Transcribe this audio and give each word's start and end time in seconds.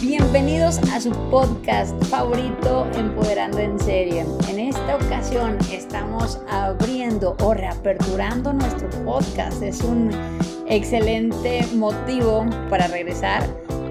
Bienvenidos 0.00 0.78
a 0.92 1.00
su 1.00 1.10
podcast 1.28 1.92
favorito 2.04 2.88
Empoderando 2.94 3.58
en 3.58 3.76
Serie. 3.80 4.24
En 4.48 4.60
esta 4.60 4.94
ocasión 4.94 5.58
estamos 5.72 6.38
abriendo 6.48 7.36
o 7.42 7.52
reaperturando 7.52 8.52
nuestro 8.52 8.88
podcast. 9.04 9.60
Es 9.60 9.80
un 9.80 10.10
excelente 10.68 11.66
motivo 11.74 12.46
para 12.70 12.86
regresar 12.86 13.42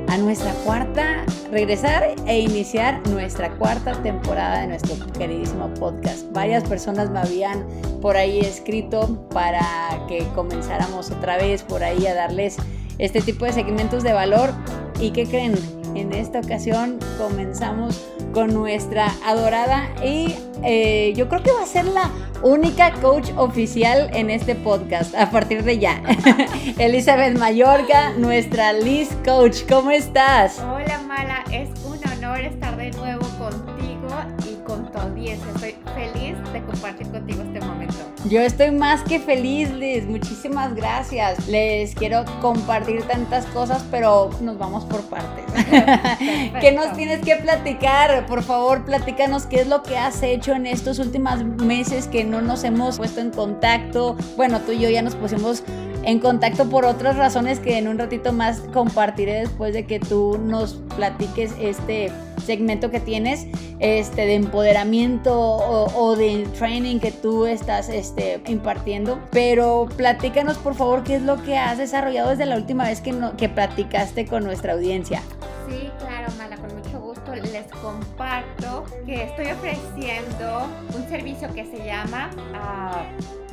a 0.08 0.18
nuestra 0.18 0.54
cuarta, 0.64 1.26
regresar 1.52 2.16
e 2.26 2.40
iniciar 2.40 3.06
nuestra 3.10 3.52
cuarta 3.58 3.92
temporada 4.02 4.62
de 4.62 4.68
nuestro 4.68 4.96
queridísimo 5.12 5.74
podcast. 5.74 6.32
Varias 6.32 6.64
personas 6.64 7.10
me 7.10 7.20
habían 7.20 7.68
por 8.02 8.16
ahí 8.16 8.40
escrito 8.40 9.28
para 9.32 9.62
que 10.08 10.26
comenzáramos 10.34 11.12
otra 11.12 11.36
vez 11.36 11.64
por 11.64 11.84
ahí 11.84 12.08
a 12.08 12.14
darles 12.14 12.56
este 13.00 13.22
tipo 13.22 13.46
de 13.46 13.54
segmentos 13.54 14.04
de 14.04 14.14
valor. 14.14 14.52
¿Y 15.00 15.12
qué 15.12 15.26
creen? 15.26 15.56
En 15.96 16.14
esta 16.14 16.40
ocasión 16.40 17.00
comenzamos 17.18 18.08
con 18.34 18.54
nuestra 18.54 19.12
adorada 19.26 19.90
y 20.04 20.36
eh, 20.64 21.14
yo 21.16 21.28
creo 21.28 21.42
que 21.42 21.52
va 21.52 21.64
a 21.64 21.66
ser 21.66 21.86
la 21.86 22.12
única 22.44 22.94
coach 23.02 23.32
oficial 23.36 24.10
en 24.14 24.30
este 24.30 24.54
podcast 24.56 25.16
a 25.16 25.32
partir 25.32 25.64
de 25.64 25.80
ya. 25.80 26.02
Elizabeth 26.78 27.38
Mayorga, 27.38 28.14
nuestra 28.14 28.74
Liz 28.74 29.10
Coach, 29.26 29.64
¿cómo 29.68 29.92
estás? 29.92 30.60
Hola 30.60 31.02
Mala, 31.08 31.44
es 31.52 31.70
un 31.84 32.00
honor 32.12 32.42
estar 32.42 32.78
de 32.78 32.92
nuevo 32.92 33.26
contigo 33.40 34.10
y 34.50 34.56
con 34.66 34.92
tu 34.92 35.00
audiencia. 35.00 35.48
Estoy 35.56 35.76
feliz 35.96 36.36
de 36.54 36.64
compartir 36.64 37.08
contigo 37.08 37.42
este 37.42 37.60
momento. 37.66 37.97
Yo 38.26 38.42
estoy 38.42 38.72
más 38.72 39.04
que 39.04 39.20
feliz, 39.20 39.72
Liz. 39.72 40.06
Muchísimas 40.06 40.76
gracias. 40.76 41.48
Les 41.48 41.94
quiero 41.96 42.26
compartir 42.42 43.04
tantas 43.04 43.46
cosas, 43.48 43.86
pero 43.90 44.32
nos 44.42 44.58
vamos 44.58 44.84
por 44.86 45.02
partes. 45.04 45.46
¿Qué 46.60 46.72
nos 46.72 46.94
tienes 46.94 47.22
que 47.22 47.36
platicar? 47.38 48.26
Por 48.26 48.44
favor, 48.44 48.84
platícanos 48.86 49.46
qué 49.46 49.62
es 49.62 49.68
lo 49.68 49.84
que 49.84 49.98
has 49.98 50.22
hecho 50.24 50.54
en 50.54 50.66
estos 50.66 51.00
últimos 51.00 51.44
meses 51.44 52.08
que 52.08 52.24
no 52.24 52.42
nos 52.42 52.64
hemos 52.64 52.98
puesto 52.98 53.22
en 53.22 53.32
contacto. 53.32 54.18
Bueno, 54.36 54.60
tú 54.62 54.74
y 54.74 54.80
yo 54.80 54.90
ya 54.90 55.02
nos 55.02 55.16
pusimos 55.16 55.64
en 56.08 56.20
contacto 56.20 56.70
por 56.70 56.86
otras 56.86 57.18
razones 57.18 57.60
que 57.60 57.78
en 57.78 57.90
un 57.90 58.00
ratito 58.00 58.32
más 58.32 58.62
compartiré 58.74 59.42
después 59.42 59.74
de 59.74 59.86
que 59.86 60.00
tú 60.00 60.40
nos 60.42 60.76
platiques 60.96 61.52
este 61.60 62.14
segmento 62.46 62.90
que 62.90 63.02
tienes 63.02 63.46
este, 63.80 64.26
de 64.26 64.36
empoderamiento 64.36 65.38
o, 65.38 66.16
de 66.16 66.48
training 66.58 67.00
que 67.00 67.12
tú 67.12 67.46
estás 67.46 67.90
este, 67.90 68.42
impartiendo. 68.48 69.20
Pero 69.32 69.90
platícanos 69.98 70.58
por 70.58 70.76
favor 70.76 71.04
qué 71.04 71.18
es 71.18 71.24
lo 71.24 71.44
que 71.44 71.58
has 71.58 71.78
desarrollado 71.78 72.30
desde 72.30 72.46
la 72.46 72.56
última 72.56 72.86
vez 72.86 73.02
que, 73.02 73.14
que 73.38 73.50
platicaste 73.50 74.26
con 74.26 74.46
nuestra 74.46 74.74
audiencia. 74.74 75.22
Sí, 75.68 75.92
claro, 76.00 76.32
Mala, 76.38 76.56
con 76.56 76.74
mucho 76.74 77.02
gusto 77.02 77.36
les 77.36 77.68
comparto 77.82 78.86
que 79.06 79.24
estoy 79.24 79.48
ofreciendo 79.48 80.68
un 80.96 81.10
servicio 81.10 81.54
que 81.54 81.66
se 81.66 81.86
llama 81.86 82.30
ah, 82.54 83.04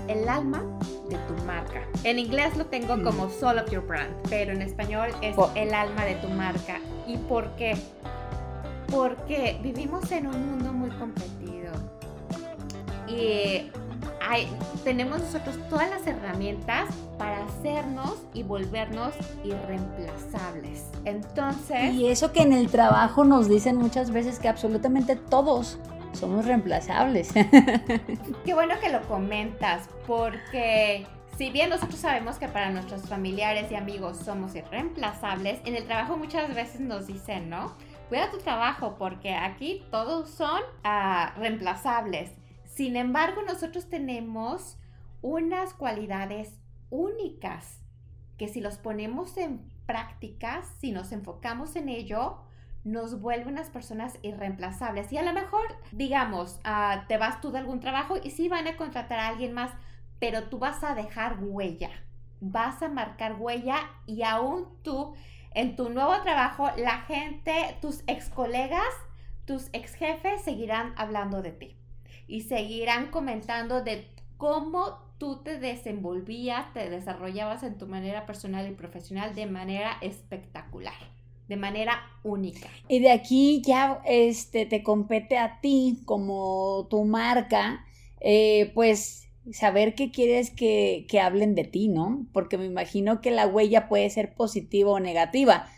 El 0.08 0.28
alma 0.28 0.62
de 1.08 1.16
tu 1.16 1.44
marca. 1.44 1.82
En 2.02 2.18
inglés 2.18 2.56
lo 2.56 2.66
tengo 2.66 3.02
como 3.02 3.30
Soul 3.30 3.58
of 3.58 3.70
Your 3.70 3.86
Brand, 3.86 4.14
pero 4.28 4.52
en 4.52 4.62
español 4.62 5.10
es 5.22 5.36
El 5.54 5.74
alma 5.74 6.04
de 6.04 6.14
tu 6.16 6.28
marca. 6.28 6.80
¿Y 7.06 7.16
por 7.16 7.54
qué? 7.56 7.76
porque 8.94 9.58
vivimos 9.62 10.10
en 10.12 10.26
un 10.26 10.50
mundo 10.50 10.72
muy 10.72 10.90
competido 10.90 11.72
y 13.08 13.70
tenemos 14.84 15.20
nosotros 15.20 15.58
todas 15.68 15.90
las 15.90 16.06
herramientas 16.06 16.88
para 17.18 17.44
hacernos 17.44 18.16
y 18.32 18.42
volvernos 18.42 19.12
irreemplazables. 19.44 20.84
Entonces... 21.04 21.92
Y 21.92 22.06
eso 22.06 22.32
que 22.32 22.42
en 22.42 22.52
el 22.52 22.68
trabajo 22.68 23.24
nos 23.24 23.48
dicen 23.48 23.76
muchas 23.76 24.10
veces 24.10 24.38
que 24.38 24.48
absolutamente 24.48 25.16
todos 25.16 25.78
somos 26.14 26.46
reemplazables. 26.46 27.32
Qué 28.44 28.54
bueno 28.54 28.74
que 28.80 28.90
lo 28.90 29.02
comentas, 29.02 29.88
porque 30.06 31.06
si 31.36 31.50
bien 31.50 31.70
nosotros 31.70 32.00
sabemos 32.00 32.36
que 32.36 32.48
para 32.48 32.70
nuestros 32.70 33.02
familiares 33.08 33.70
y 33.70 33.74
amigos 33.74 34.18
somos 34.18 34.54
irreemplazables, 34.54 35.60
en 35.64 35.76
el 35.76 35.84
trabajo 35.86 36.16
muchas 36.16 36.54
veces 36.54 36.80
nos 36.80 37.06
dicen, 37.06 37.50
¿no? 37.50 37.74
cuida 38.08 38.30
tu 38.30 38.38
trabajo 38.38 38.96
porque 38.98 39.34
aquí 39.34 39.84
todos 39.90 40.30
son 40.30 40.60
ah, 40.82 41.34
reemplazables. 41.36 42.32
Sin 42.64 42.96
embargo, 42.96 43.42
nosotros 43.42 43.88
tenemos 43.88 44.78
unas 45.22 45.74
cualidades 45.74 46.60
únicas 46.90 47.80
que 48.36 48.48
si 48.48 48.60
los 48.60 48.78
ponemos 48.78 49.36
en 49.36 49.68
práctica, 49.86 50.62
si 50.80 50.92
nos 50.92 51.12
enfocamos 51.12 51.76
en 51.76 51.88
ello, 51.88 52.43
nos 52.84 53.20
vuelve 53.20 53.50
unas 53.50 53.70
personas 53.70 54.18
irreemplazables. 54.22 55.12
Y 55.12 55.18
a 55.18 55.22
lo 55.22 55.32
mejor, 55.32 55.64
digamos, 55.92 56.60
ah, 56.64 57.04
te 57.08 57.16
vas 57.16 57.40
tú 57.40 57.50
de 57.50 57.58
algún 57.58 57.80
trabajo 57.80 58.16
y 58.22 58.30
sí 58.30 58.48
van 58.48 58.66
a 58.68 58.76
contratar 58.76 59.18
a 59.18 59.28
alguien 59.28 59.52
más, 59.52 59.72
pero 60.18 60.44
tú 60.44 60.58
vas 60.58 60.84
a 60.84 60.94
dejar 60.94 61.38
huella, 61.40 61.90
vas 62.40 62.82
a 62.82 62.88
marcar 62.88 63.36
huella 63.38 63.90
y 64.06 64.22
aún 64.22 64.68
tú 64.82 65.14
en 65.54 65.76
tu 65.76 65.88
nuevo 65.88 66.20
trabajo, 66.22 66.68
la 66.76 67.02
gente, 67.02 67.76
tus 67.80 68.02
ex 68.06 68.28
colegas, 68.28 68.92
tus 69.44 69.68
ex 69.72 69.94
jefes 69.94 70.42
seguirán 70.42 70.94
hablando 70.96 71.42
de 71.42 71.52
ti 71.52 71.76
y 72.26 72.42
seguirán 72.42 73.10
comentando 73.10 73.82
de 73.82 74.10
cómo 74.36 74.98
tú 75.18 75.42
te 75.42 75.58
desenvolvías, 75.58 76.72
te 76.72 76.90
desarrollabas 76.90 77.62
en 77.62 77.78
tu 77.78 77.86
manera 77.86 78.26
personal 78.26 78.68
y 78.68 78.74
profesional 78.74 79.34
de 79.34 79.46
manera 79.46 79.96
espectacular, 80.00 80.94
de 81.48 81.56
manera 81.56 82.02
única. 82.22 82.68
Y 82.88 83.00
de 83.00 83.10
aquí 83.10 83.62
ya 83.64 84.00
este, 84.04 84.66
te 84.66 84.82
compete 84.82 85.38
a 85.38 85.60
ti 85.60 86.00
como 86.04 86.86
tu 86.90 87.04
marca, 87.04 87.84
eh, 88.20 88.70
pues 88.74 89.28
saber 89.52 89.94
qué 89.94 90.10
quieres 90.10 90.50
que, 90.50 91.06
hablen 91.22 91.54
de 91.54 91.64
ti, 91.64 91.88
¿no? 91.88 92.26
Porque 92.32 92.56
me 92.56 92.64
imagino 92.64 93.20
que 93.20 93.30
la 93.30 93.46
huella 93.46 93.88
puede 93.88 94.08
ser 94.10 94.34
positiva 94.34 94.90
o 94.90 95.00
negativa. 95.00 95.68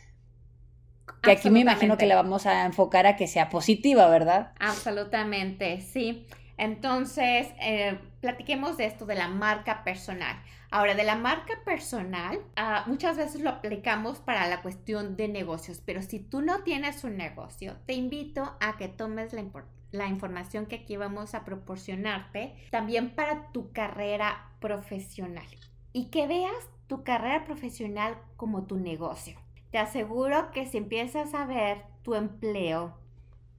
Que 1.22 1.32
aquí 1.32 1.50
me 1.50 1.60
imagino 1.60 1.97
que 1.97 2.06
la 2.06 2.15
vamos 2.15 2.47
a 2.47 2.65
enfocar 2.66 3.06
a 3.06 3.16
que 3.16 3.26
sea 3.26 3.49
positiva, 3.49 4.09
¿verdad? 4.09 4.53
Absolutamente, 4.60 5.81
sí. 5.81 6.26
Entonces, 6.59 7.49
eh, 7.61 7.99
platiquemos 8.21 8.77
de 8.77 8.87
esto 8.87 9.06
de 9.06 9.15
la 9.15 9.28
marca 9.28 9.84
personal. 9.84 10.37
Ahora, 10.71 10.94
de 10.94 11.05
la 11.05 11.17
marca 11.17 11.55
personal, 11.65 12.41
ah, 12.56 12.84
muchas 12.87 13.17
veces 13.17 13.41
lo 13.41 13.50
aplicamos 13.50 14.19
para 14.19 14.47
la 14.49 14.62
cuestión 14.62 15.17
de 15.17 15.28
negocios, 15.28 15.81
pero 15.84 16.03
si 16.03 16.19
tú 16.19 16.41
no 16.41 16.62
tienes 16.62 17.05
un 17.05 17.17
negocio, 17.17 17.77
te 17.87 17.93
invito 17.93 18.56
a 18.61 18.77
que 18.77 18.89
tomes 18.89 19.33
la, 19.33 19.44
la 19.93 20.06
información 20.09 20.67
que 20.67 20.77
aquí 20.77 20.97
vamos 20.97 21.34
a 21.34 21.44
proporcionarte 21.44 22.55
también 22.71 23.15
para 23.15 23.53
tu 23.53 23.73
carrera 23.73 24.50
profesional 24.61 25.47
y 25.93 26.06
que 26.06 26.27
veas 26.27 26.69
tu 26.88 27.05
carrera 27.05 27.44
profesional 27.44 28.19
como 28.37 28.67
tu 28.67 28.77
negocio. 28.77 29.38
Te 29.71 29.78
aseguro 29.78 30.50
que 30.53 30.67
si 30.67 30.78
empiezas 30.78 31.34
a 31.34 31.44
ver 31.44 31.83
tu 32.03 32.15
empleo 32.15 32.97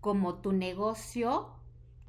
como 0.01 0.35
tu 0.35 0.51
negocio, 0.51 1.49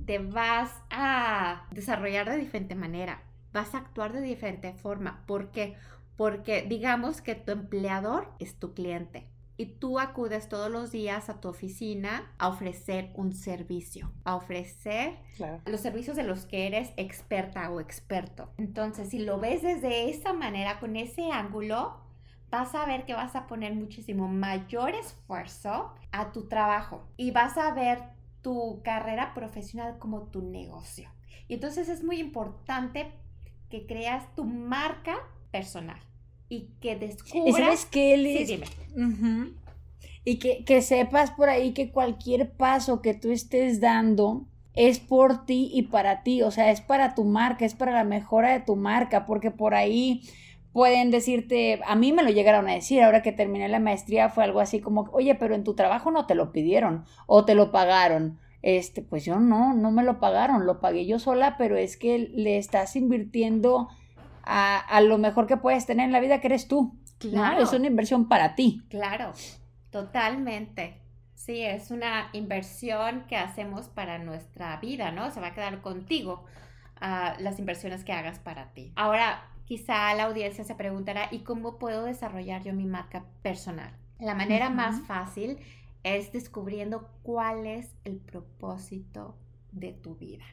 te 0.08 0.18
vas 0.18 0.70
a 0.88 1.66
desarrollar 1.70 2.30
de 2.30 2.38
diferente 2.38 2.74
manera, 2.74 3.24
vas 3.52 3.74
a 3.74 3.78
actuar 3.78 4.14
de 4.14 4.22
diferente 4.22 4.72
forma. 4.72 5.22
¿Por 5.26 5.50
qué? 5.50 5.76
Porque 6.16 6.62
digamos 6.62 7.20
que 7.20 7.34
tu 7.34 7.52
empleador 7.52 8.32
es 8.38 8.58
tu 8.58 8.72
cliente 8.72 9.28
y 9.58 9.66
tú 9.66 9.98
acudes 9.98 10.48
todos 10.48 10.70
los 10.70 10.90
días 10.92 11.28
a 11.28 11.42
tu 11.42 11.48
oficina 11.48 12.32
a 12.38 12.48
ofrecer 12.48 13.10
un 13.16 13.34
servicio, 13.34 14.10
a 14.24 14.36
ofrecer 14.36 15.18
los 15.66 15.82
servicios 15.82 16.16
de 16.16 16.22
los 16.22 16.46
que 16.46 16.66
eres 16.66 16.90
experta 16.96 17.70
o 17.70 17.78
experto. 17.78 18.50
Entonces, 18.56 19.10
si 19.10 19.18
lo 19.18 19.38
ves 19.38 19.60
desde 19.60 20.08
esa 20.08 20.32
manera, 20.32 20.80
con 20.80 20.96
ese 20.96 21.30
ángulo, 21.30 22.00
vas 22.50 22.74
a 22.74 22.86
ver 22.86 23.04
que 23.04 23.12
vas 23.12 23.36
a 23.36 23.46
poner 23.46 23.74
muchísimo 23.74 24.26
mayor 24.26 24.94
esfuerzo 24.94 25.94
a 26.12 26.32
tu 26.32 26.48
trabajo 26.48 27.06
y 27.18 27.30
vas 27.30 27.58
a 27.58 27.74
ver 27.74 28.16
tu 28.42 28.80
carrera 28.82 29.34
profesional 29.34 29.98
como 29.98 30.24
tu 30.24 30.42
negocio. 30.42 31.10
Y 31.48 31.54
entonces 31.54 31.88
es 31.88 32.04
muy 32.04 32.18
importante 32.18 33.12
que 33.68 33.86
creas 33.86 34.34
tu 34.34 34.44
marca 34.44 35.16
personal 35.50 36.00
y 36.48 36.70
que 36.80 36.96
descubras... 36.96 37.56
¿Sabes 37.56 37.84
qué, 37.86 38.16
Sí, 38.16 38.44
dime. 38.44 39.54
Y 40.24 40.38
que, 40.38 40.64
que 40.64 40.82
sepas 40.82 41.30
por 41.30 41.48
ahí 41.48 41.72
que 41.72 41.90
cualquier 41.90 42.52
paso 42.52 43.00
que 43.00 43.14
tú 43.14 43.30
estés 43.30 43.80
dando 43.80 44.46
es 44.74 45.00
por 45.00 45.44
ti 45.44 45.70
y 45.72 45.82
para 45.82 46.22
ti, 46.22 46.42
o 46.42 46.50
sea, 46.50 46.70
es 46.70 46.80
para 46.80 47.14
tu 47.14 47.24
marca, 47.24 47.64
es 47.64 47.74
para 47.74 47.92
la 47.92 48.04
mejora 48.04 48.52
de 48.52 48.60
tu 48.60 48.76
marca, 48.76 49.26
porque 49.26 49.50
por 49.50 49.74
ahí 49.74 50.22
pueden 50.78 51.10
decirte, 51.10 51.80
a 51.84 51.96
mí 51.96 52.12
me 52.12 52.22
lo 52.22 52.30
llegaron 52.30 52.68
a 52.68 52.74
decir, 52.74 53.02
ahora 53.02 53.20
que 53.20 53.32
terminé 53.32 53.68
la 53.68 53.80
maestría 53.80 54.28
fue 54.28 54.44
algo 54.44 54.60
así 54.60 54.80
como, 54.80 55.10
oye, 55.10 55.34
pero 55.34 55.56
en 55.56 55.64
tu 55.64 55.74
trabajo 55.74 56.12
no 56.12 56.24
te 56.26 56.36
lo 56.36 56.52
pidieron 56.52 57.04
o 57.26 57.44
te 57.44 57.56
lo 57.56 57.72
pagaron. 57.72 58.38
Este, 58.62 59.02
pues 59.02 59.24
yo 59.24 59.40
no, 59.40 59.74
no 59.74 59.90
me 59.90 60.04
lo 60.04 60.20
pagaron, 60.20 60.66
lo 60.66 60.78
pagué 60.78 61.04
yo 61.04 61.18
sola, 61.18 61.56
pero 61.58 61.76
es 61.76 61.96
que 61.96 62.30
le 62.32 62.58
estás 62.58 62.94
invirtiendo 62.94 63.88
a, 64.44 65.00
lo 65.00 65.18
mejor 65.18 65.48
que 65.48 65.56
puedes 65.56 65.84
tener 65.84 66.06
en 66.06 66.12
la 66.12 66.20
vida 66.20 66.40
que 66.40 66.46
eres 66.46 66.68
tú. 66.68 66.96
Claro. 67.18 67.60
Es 67.60 67.72
una 67.72 67.88
inversión 67.88 68.28
para 68.28 68.54
ti. 68.54 68.84
Claro. 68.88 69.32
Totalmente. 69.90 71.02
Sí, 71.34 71.60
es 71.60 71.90
una 71.90 72.30
inversión 72.32 73.24
que 73.26 73.34
hacemos 73.34 73.88
para 73.88 74.18
nuestra 74.18 74.76
vida, 74.76 75.10
¿no? 75.10 75.32
Se 75.32 75.40
va 75.40 75.48
a 75.48 75.54
quedar 75.54 75.82
contigo 75.82 76.44
ah, 77.00 77.34
las 77.40 77.58
inversiones 77.58 78.04
que 78.04 78.12
hagas 78.12 78.38
para 78.38 78.72
ti. 78.74 78.92
Ahora, 78.94 79.42
quizá 79.68 80.14
la 80.14 80.24
audiencia 80.24 80.64
se 80.64 80.74
preguntará, 80.74 81.28
¿y 81.30 81.40
cómo 81.40 81.78
puedo 81.78 82.04
desarrollar 82.04 82.64
yo 82.64 82.72
mi 82.72 82.86
marca 82.86 83.26
personal? 83.42 83.94
La 84.18 84.34
manera 84.34 84.70
más 84.70 85.02
fácil 85.02 85.58
es 86.04 86.32
descubriendo 86.32 87.10
cuál 87.22 87.66
es 87.66 87.94
el 88.04 88.16
propósito 88.16 89.36
de 89.70 89.92
tu 89.92 90.16
vida. 90.16 90.46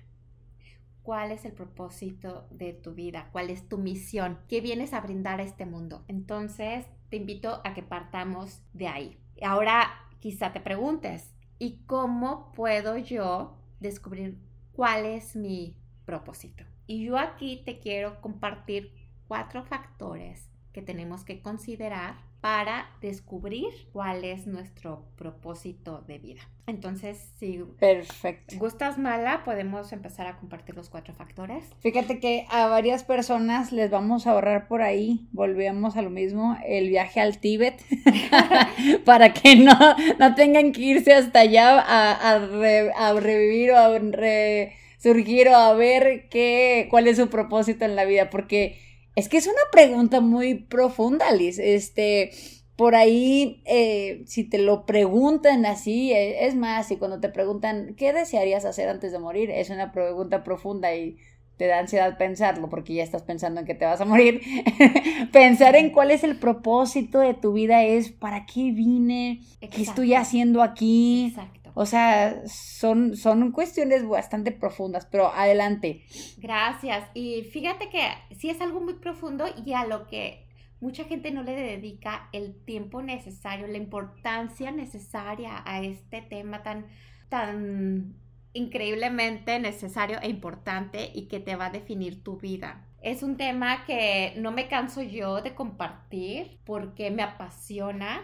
¿Cuál 1.01 1.31
es 1.31 1.45
el 1.45 1.53
propósito 1.53 2.45
de 2.51 2.73
tu 2.73 2.93
vida? 2.93 3.29
¿Cuál 3.31 3.51
es 3.51 3.69
tu 3.69 3.77
misión? 3.77 4.37
¿Qué 4.49 4.59
vienes 4.59 4.91
a 4.91 4.99
brindar 4.99 5.39
a 5.39 5.43
este 5.43 5.65
mundo? 5.65 6.03
Entonces, 6.09 6.85
te 7.09 7.15
invito 7.15 7.61
a 7.63 7.73
que 7.73 7.83
partamos 7.83 8.63
de 8.73 8.89
ahí. 8.89 9.17
Ahora 9.41 9.93
quizá 10.19 10.51
te 10.51 10.59
preguntes, 10.59 11.33
¿y 11.57 11.77
cómo 11.85 12.51
puedo 12.51 12.97
yo 12.97 13.55
descubrir 13.79 14.37
cuál 14.73 15.05
es 15.05 15.37
mi 15.37 15.77
propósito? 16.03 16.65
Y 16.85 17.05
yo 17.05 17.17
aquí 17.17 17.61
te 17.63 17.79
quiero 17.79 18.19
compartir 18.19 19.04
cuatro 19.27 19.63
factores 19.63 20.49
que 20.75 20.81
tenemos 20.81 21.23
que 21.23 21.41
considerar 21.41 22.15
para 22.41 22.87
descubrir 23.01 23.69
cuál 23.91 24.23
es 24.23 24.45
nuestro 24.45 25.03
propósito 25.15 26.03
de 26.05 26.19
vida. 26.19 26.41
Entonces, 26.67 27.31
si 27.39 27.63
Perfecto. 27.79 28.57
gustas 28.57 28.99
mala, 28.99 29.43
podemos 29.43 29.91
empezar 29.93 30.27
a 30.27 30.35
compartir 30.35 30.75
los 30.75 30.89
cuatro 30.89 31.15
factores. 31.15 31.63
Fíjate 31.79 32.19
que 32.19 32.45
a 32.51 32.67
varias 32.67 33.03
personas 33.03 33.71
les 33.71 33.89
vamos 33.89 34.27
a 34.27 34.31
ahorrar 34.31 34.67
por 34.67 34.81
ahí, 34.81 35.27
volvemos 35.31 35.97
a 35.97 36.03
lo 36.03 36.11
mismo, 36.11 36.55
el 36.67 36.89
viaje 36.89 37.19
al 37.19 37.39
Tíbet, 37.39 37.81
para 39.05 39.33
que 39.33 39.55
no, 39.55 39.77
no 40.19 40.35
tengan 40.35 40.71
que 40.71 40.81
irse 40.81 41.13
hasta 41.13 41.39
allá 41.39 41.79
a, 41.79 42.35
a, 42.35 43.13
revivir 43.13 43.71
o 43.71 43.77
a 43.77 43.97
resurgir 43.97 45.47
o 45.47 45.55
a 45.55 45.73
ver 45.73 46.27
qué, 46.29 46.87
cuál 46.91 47.07
es 47.07 47.17
su 47.17 47.29
propósito 47.29 47.85
en 47.85 47.95
la 47.95 48.05
vida, 48.05 48.29
porque 48.29 48.84
es 49.15 49.29
que 49.29 49.37
es 49.37 49.47
una 49.47 49.55
pregunta 49.71 50.21
muy 50.21 50.55
profunda, 50.55 51.31
Liz. 51.31 51.59
Este, 51.59 52.31
por 52.75 52.95
ahí, 52.95 53.61
eh, 53.65 54.23
si 54.25 54.43
te 54.43 54.57
lo 54.57 54.85
preguntan 54.85 55.65
así, 55.65 56.11
eh, 56.11 56.45
es 56.45 56.55
más, 56.55 56.91
y 56.91 56.97
cuando 56.97 57.19
te 57.19 57.29
preguntan, 57.29 57.95
¿qué 57.95 58.11
desearías 58.11 58.65
hacer 58.65 58.89
antes 58.89 59.11
de 59.11 59.19
morir? 59.19 59.49
Es 59.49 59.69
una 59.69 59.91
pregunta 59.91 60.43
profunda 60.43 60.93
y 60.93 61.17
te 61.57 61.67
da 61.67 61.79
ansiedad 61.79 62.17
pensarlo 62.17 62.69
porque 62.69 62.93
ya 62.93 63.03
estás 63.03 63.23
pensando 63.23 63.61
en 63.61 63.65
que 63.65 63.75
te 63.75 63.85
vas 63.85 64.01
a 64.01 64.05
morir. 64.05 64.41
Pensar 65.31 65.77
en 65.77 65.91
cuál 65.91 66.11
es 66.11 66.25
el 66.25 66.37
propósito 66.37 67.19
de 67.19 67.33
tu 67.33 67.53
vida 67.53 67.83
es, 67.83 68.11
¿para 68.11 68.45
qué 68.45 68.71
vine? 68.71 69.39
¿Qué 69.61 69.81
estoy 69.81 70.15
haciendo 70.15 70.61
aquí? 70.61 71.27
Exacto. 71.29 71.64
O 71.75 71.85
sea, 71.85 72.47
son, 72.47 73.15
son 73.17 73.51
cuestiones 73.51 74.07
bastante 74.07 74.51
profundas, 74.51 75.05
pero 75.05 75.27
adelante. 75.27 76.05
Gracias. 76.37 77.07
Y 77.13 77.43
fíjate 77.43 77.89
que 77.89 78.01
sí 78.37 78.49
es 78.49 78.61
algo 78.61 78.79
muy 78.79 78.95
profundo 78.95 79.45
y 79.65 79.73
a 79.73 79.85
lo 79.85 80.07
que 80.07 80.47
mucha 80.79 81.03
gente 81.03 81.31
no 81.31 81.43
le 81.43 81.53
dedica 81.53 82.29
el 82.31 82.55
tiempo 82.63 83.01
necesario, 83.01 83.67
la 83.67 83.77
importancia 83.77 84.71
necesaria 84.71 85.61
a 85.65 85.81
este 85.81 86.21
tema 86.21 86.63
tan, 86.63 86.87
tan 87.27 88.15
increíblemente 88.53 89.59
necesario 89.59 90.17
e 90.21 90.29
importante 90.29 91.11
y 91.13 91.27
que 91.27 91.41
te 91.41 91.57
va 91.57 91.67
a 91.67 91.71
definir 91.71 92.23
tu 92.23 92.37
vida. 92.37 92.87
Es 93.01 93.21
un 93.21 93.35
tema 93.35 93.85
que 93.85 94.33
no 94.37 94.51
me 94.51 94.67
canso 94.69 95.01
yo 95.01 95.41
de 95.41 95.53
compartir 95.53 96.59
porque 96.65 97.11
me 97.11 97.21
apasiona 97.21 98.23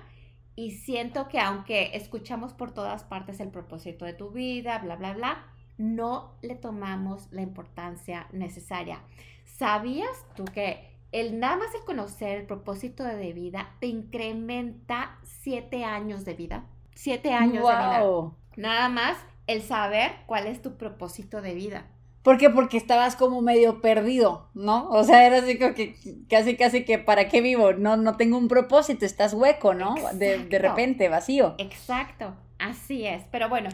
y 0.55 0.71
siento 0.71 1.27
que 1.27 1.39
aunque 1.39 1.91
escuchamos 1.95 2.53
por 2.53 2.73
todas 2.73 3.03
partes 3.03 3.39
el 3.39 3.49
propósito 3.49 4.05
de 4.05 4.13
tu 4.13 4.29
vida, 4.29 4.79
bla, 4.79 4.95
bla, 4.95 5.13
bla, 5.13 5.45
no 5.77 6.35
le 6.41 6.55
tomamos 6.55 7.27
la 7.31 7.41
importancia 7.41 8.27
necesaria. 8.31 8.99
¿Sabías 9.45 10.25
tú 10.35 10.45
que 10.45 10.91
el 11.11 11.39
nada 11.39 11.57
más 11.57 11.73
el 11.73 11.83
conocer 11.83 12.39
el 12.39 12.45
propósito 12.45 13.03
de 13.03 13.33
vida 13.33 13.75
te 13.79 13.87
incrementa 13.87 15.17
siete 15.23 15.83
años 15.83 16.25
de 16.25 16.33
vida? 16.33 16.65
Siete 16.93 17.33
años 17.33 17.67
de 17.67 17.73
vida. 17.73 18.31
Nada 18.55 18.89
más 18.89 19.17
el 19.47 19.61
saber 19.61 20.11
cuál 20.27 20.47
es 20.47 20.61
tu 20.61 20.77
propósito 20.77 21.41
de 21.41 21.53
vida. 21.53 21.85
¿Por 22.23 22.37
qué? 22.37 22.49
Porque 22.49 22.77
estabas 22.77 23.15
como 23.15 23.41
medio 23.41 23.81
perdido, 23.81 24.47
¿no? 24.53 24.89
O 24.89 25.03
sea, 25.03 25.25
era 25.25 25.39
así 25.39 25.57
como 25.57 25.73
que 25.73 25.95
casi, 26.29 26.55
casi 26.55 26.85
que 26.85 26.99
¿para 26.99 27.27
qué 27.27 27.41
vivo? 27.41 27.73
No, 27.73 27.97
no 27.97 28.15
tengo 28.15 28.37
un 28.37 28.47
propósito, 28.47 29.05
estás 29.05 29.33
hueco, 29.33 29.73
¿no? 29.73 29.95
De, 30.13 30.37
de, 30.45 30.59
repente, 30.59 31.09
vacío. 31.09 31.55
Exacto. 31.57 32.35
Así 32.61 33.07
es, 33.07 33.23
pero 33.31 33.49
bueno. 33.49 33.69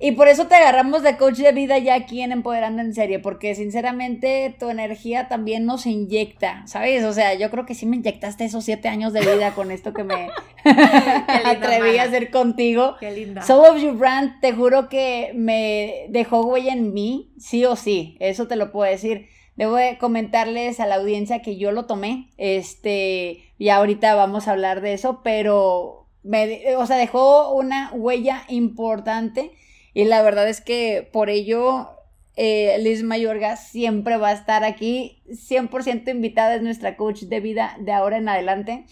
Y 0.00 0.12
por 0.12 0.26
eso 0.26 0.48
te 0.48 0.56
agarramos 0.56 1.04
de 1.04 1.16
coach 1.16 1.36
de 1.36 1.52
vida 1.52 1.78
ya 1.78 1.94
aquí 1.94 2.22
en 2.22 2.32
Empoderando 2.32 2.82
en 2.82 2.92
Serie, 2.92 3.20
porque 3.20 3.54
sinceramente 3.54 4.52
tu 4.58 4.68
energía 4.68 5.28
también 5.28 5.64
nos 5.64 5.86
inyecta, 5.86 6.66
¿sabes? 6.66 7.04
O 7.04 7.12
sea, 7.12 7.34
yo 7.34 7.50
creo 7.52 7.66
que 7.66 7.76
sí 7.76 7.86
me 7.86 7.96
inyectaste 7.96 8.44
esos 8.44 8.64
siete 8.64 8.88
años 8.88 9.12
de 9.12 9.20
vida 9.20 9.54
con 9.54 9.70
esto 9.70 9.92
que 9.92 10.02
me 10.02 10.28
atreví 11.44 11.98
a 11.98 12.02
hacer 12.02 12.32
contigo. 12.32 12.96
Qué 12.98 13.12
linda. 13.12 13.42
Soul 13.42 13.76
of 13.76 13.80
Your 13.80 13.96
Brand, 13.96 14.40
te 14.40 14.52
juro 14.52 14.88
que 14.88 15.30
me 15.36 16.06
dejó 16.08 16.44
huella 16.44 16.72
en 16.72 16.92
mí, 16.92 17.32
sí 17.38 17.64
o 17.64 17.76
sí, 17.76 18.16
eso 18.18 18.48
te 18.48 18.56
lo 18.56 18.72
puedo 18.72 18.90
decir. 18.90 19.28
Debo 19.54 19.76
comentarles 20.00 20.80
a 20.80 20.86
la 20.86 20.96
audiencia 20.96 21.42
que 21.42 21.58
yo 21.58 21.70
lo 21.70 21.84
tomé, 21.84 22.30
este, 22.38 23.44
y 23.56 23.68
ahorita 23.68 24.16
vamos 24.16 24.48
a 24.48 24.52
hablar 24.52 24.80
de 24.80 24.94
eso, 24.94 25.20
pero 25.22 26.01
me, 26.22 26.76
o 26.76 26.86
sea, 26.86 26.96
dejó 26.96 27.52
una 27.54 27.90
huella 27.92 28.44
importante 28.48 29.52
y 29.94 30.04
la 30.04 30.22
verdad 30.22 30.48
es 30.48 30.60
que 30.60 31.08
por 31.12 31.30
ello 31.30 31.90
eh, 32.36 32.76
Liz 32.80 33.02
Mayorga 33.02 33.56
siempre 33.56 34.16
va 34.16 34.28
a 34.28 34.32
estar 34.32 34.64
aquí, 34.64 35.22
100% 35.28 36.10
invitada, 36.10 36.54
es 36.54 36.62
nuestra 36.62 36.96
coach 36.96 37.22
de 37.22 37.40
vida 37.40 37.76
de 37.80 37.92
ahora 37.92 38.16
en 38.18 38.28
adelante. 38.28 38.86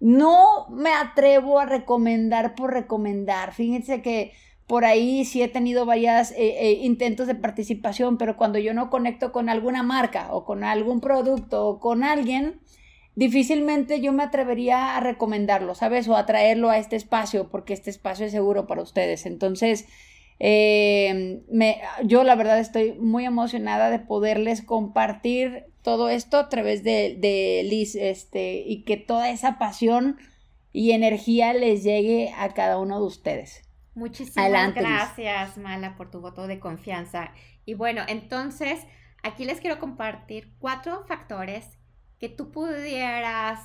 No 0.00 0.68
me 0.70 0.92
atrevo 0.92 1.58
a 1.58 1.66
recomendar 1.66 2.54
por 2.54 2.72
recomendar, 2.72 3.52
fíjense 3.52 4.02
que 4.02 4.32
por 4.66 4.84
ahí 4.84 5.24
sí 5.24 5.42
he 5.42 5.48
tenido 5.48 5.86
varios 5.86 6.32
eh, 6.32 6.36
eh, 6.38 6.80
intentos 6.82 7.26
de 7.26 7.34
participación, 7.34 8.18
pero 8.18 8.36
cuando 8.36 8.58
yo 8.58 8.74
no 8.74 8.90
conecto 8.90 9.30
con 9.30 9.48
alguna 9.48 9.82
marca 9.82 10.28
o 10.32 10.44
con 10.44 10.64
algún 10.64 11.00
producto 11.00 11.66
o 11.66 11.80
con 11.80 12.02
alguien, 12.02 12.60
difícilmente 13.16 14.00
yo 14.00 14.12
me 14.12 14.22
atrevería 14.22 14.96
a 14.96 15.00
recomendarlo, 15.00 15.74
¿sabes? 15.74 16.06
O 16.06 16.16
a 16.16 16.26
traerlo 16.26 16.70
a 16.70 16.78
este 16.78 16.94
espacio, 16.94 17.48
porque 17.50 17.72
este 17.72 17.90
espacio 17.90 18.26
es 18.26 18.32
seguro 18.32 18.66
para 18.68 18.82
ustedes. 18.82 19.26
Entonces, 19.26 19.88
eh, 20.38 21.42
me, 21.50 21.80
yo 22.04 22.22
la 22.22 22.36
verdad 22.36 22.60
estoy 22.60 22.92
muy 22.92 23.24
emocionada 23.24 23.90
de 23.90 23.98
poderles 23.98 24.62
compartir 24.62 25.64
todo 25.82 26.10
esto 26.10 26.36
a 26.36 26.48
través 26.48 26.84
de, 26.84 27.16
de 27.18 27.62
Liz, 27.64 27.94
este, 27.96 28.62
y 28.66 28.84
que 28.84 28.96
toda 28.96 29.30
esa 29.30 29.58
pasión 29.58 30.18
y 30.72 30.92
energía 30.92 31.54
les 31.54 31.82
llegue 31.82 32.32
a 32.36 32.50
cada 32.50 32.78
uno 32.78 33.00
de 33.00 33.06
ustedes. 33.06 33.62
Muchísimas 33.94 34.74
gracias, 34.74 35.56
Mala, 35.56 35.96
por 35.96 36.10
tu 36.10 36.20
voto 36.20 36.46
de 36.46 36.60
confianza. 36.60 37.32
Y 37.64 37.72
bueno, 37.72 38.02
entonces, 38.08 38.86
aquí 39.22 39.46
les 39.46 39.62
quiero 39.62 39.78
compartir 39.78 40.52
cuatro 40.58 41.02
factores 41.08 41.78
que 42.18 42.28
tú 42.28 42.50
pudieras 42.50 43.60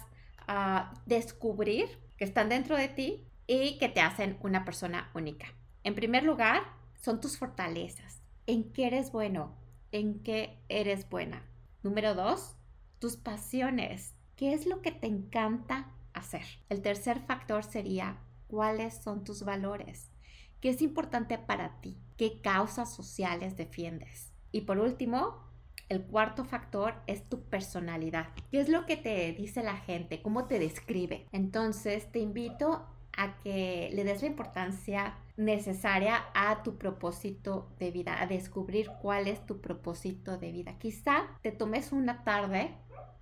ah, 0.48 0.94
descubrir 1.06 1.88
que 2.18 2.26
están 2.26 2.50
dentro 2.50 2.78
de 2.78 2.88
ti 2.88 3.28
y 3.48 3.78
que 3.78 3.90
te 3.90 4.02
hacen 4.02 4.38
una 4.42 4.64
persona 4.64 5.10
única. 5.14 5.48
En 5.84 5.96
primer 5.96 6.24
lugar, 6.24 6.64
son 7.02 7.20
tus 7.20 7.38
fortalezas. 7.38 8.22
¿En 8.46 8.72
qué 8.72 8.88
eres 8.88 9.12
bueno? 9.12 9.56
¿En 9.92 10.22
qué 10.24 10.60
eres 10.70 11.10
buena? 11.10 11.44
Número 11.84 12.14
dos, 12.14 12.56
tus 13.00 13.18
pasiones. 13.18 14.14
¿Qué 14.36 14.54
es 14.54 14.66
lo 14.66 14.82
que 14.82 14.92
te 14.92 15.08
encanta 15.08 15.92
hacer? 16.14 16.46
El 16.70 16.82
tercer 16.82 17.22
factor 17.22 17.64
sería 17.64 18.20
cuáles 18.48 19.02
son 19.02 19.24
tus 19.24 19.44
valores. 19.44 20.12
¿Qué 20.60 20.70
es 20.70 20.82
importante 20.82 21.40
para 21.40 21.82
ti? 21.82 21.98
¿Qué 22.18 22.40
causas 22.42 22.94
sociales 22.94 23.58
defiendes? 23.58 24.32
Y 24.52 24.62
por 24.62 24.78
último, 24.78 25.51
el 25.92 26.04
cuarto 26.04 26.46
factor 26.46 26.94
es 27.06 27.28
tu 27.28 27.44
personalidad. 27.50 28.28
¿Qué 28.50 28.62
es 28.62 28.70
lo 28.70 28.86
que 28.86 28.96
te 28.96 29.34
dice 29.34 29.62
la 29.62 29.76
gente? 29.76 30.22
¿Cómo 30.22 30.46
te 30.46 30.58
describe? 30.58 31.28
Entonces 31.34 32.10
te 32.14 32.20
invito 32.20 32.88
a 33.18 33.38
que 33.40 33.90
le 33.92 34.06
des 34.06 34.22
la 34.22 34.30
importancia 34.30 35.18
necesaria 35.36 36.24
a 36.34 36.64
tu 36.64 36.78
propósito 36.78 37.68
de 37.78 37.92
vida, 37.92 38.22
a 38.22 38.26
descubrir 38.26 38.90
cuál 39.02 39.28
es 39.28 39.46
tu 39.46 39.60
propósito 39.60 40.38
de 40.38 40.54
vida. 40.54 40.80
Quizá 40.80 41.24
te 41.42 41.52
tomes 41.52 41.92
una 41.92 42.24
tarde, 42.24 42.74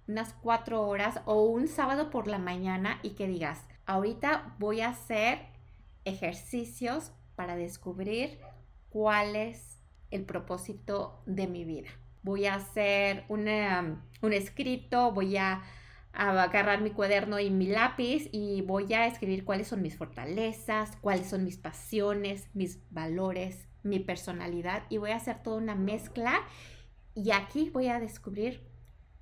unas 0.07 0.33
cuatro 0.33 0.88
horas 0.88 1.21
o 1.25 1.41
un 1.45 1.67
sábado 1.67 2.11
por 2.11 2.27
la 2.27 2.38
mañana 2.38 2.99
y 3.01 3.15
que 3.15 3.27
digas, 3.27 3.65
ahorita 3.88 4.55
voy 4.59 4.81
a 4.81 4.89
hacer 4.89 5.39
ejercicios 6.05 7.13
para 7.35 7.55
descubrir 7.55 8.38
cuál 8.89 9.35
es 9.35 9.81
el 10.11 10.23
propósito 10.23 11.23
de 11.25 11.47
mi 11.47 11.65
vida 11.65 11.89
voy 12.23 12.45
a 12.45 12.55
hacer 12.55 13.25
un 13.29 14.33
escrito, 14.33 15.11
voy 15.11 15.38
a, 15.38 15.61
a 16.13 16.43
agarrar 16.43 16.81
mi 16.81 16.91
cuaderno 16.91 17.39
y 17.39 17.49
mi 17.49 17.67
lápiz 17.67 18.29
y 18.31 18.61
voy 18.61 18.93
a 18.93 19.07
escribir 19.07 19.45
cuáles 19.45 19.67
son 19.67 19.81
mis 19.81 19.97
fortalezas, 19.97 20.95
cuáles 21.01 21.29
son 21.29 21.43
mis 21.43 21.57
pasiones, 21.57 22.47
mis 22.53 22.79
valores, 22.91 23.67
mi 23.83 23.99
personalidad 23.99 24.83
y 24.89 24.97
voy 24.97 25.11
a 25.11 25.17
hacer 25.17 25.41
toda 25.41 25.57
una 25.57 25.75
mezcla 25.75 26.41
y 27.15 27.31
aquí 27.31 27.69
voy 27.69 27.88
a 27.88 27.99
descubrir 27.99 28.67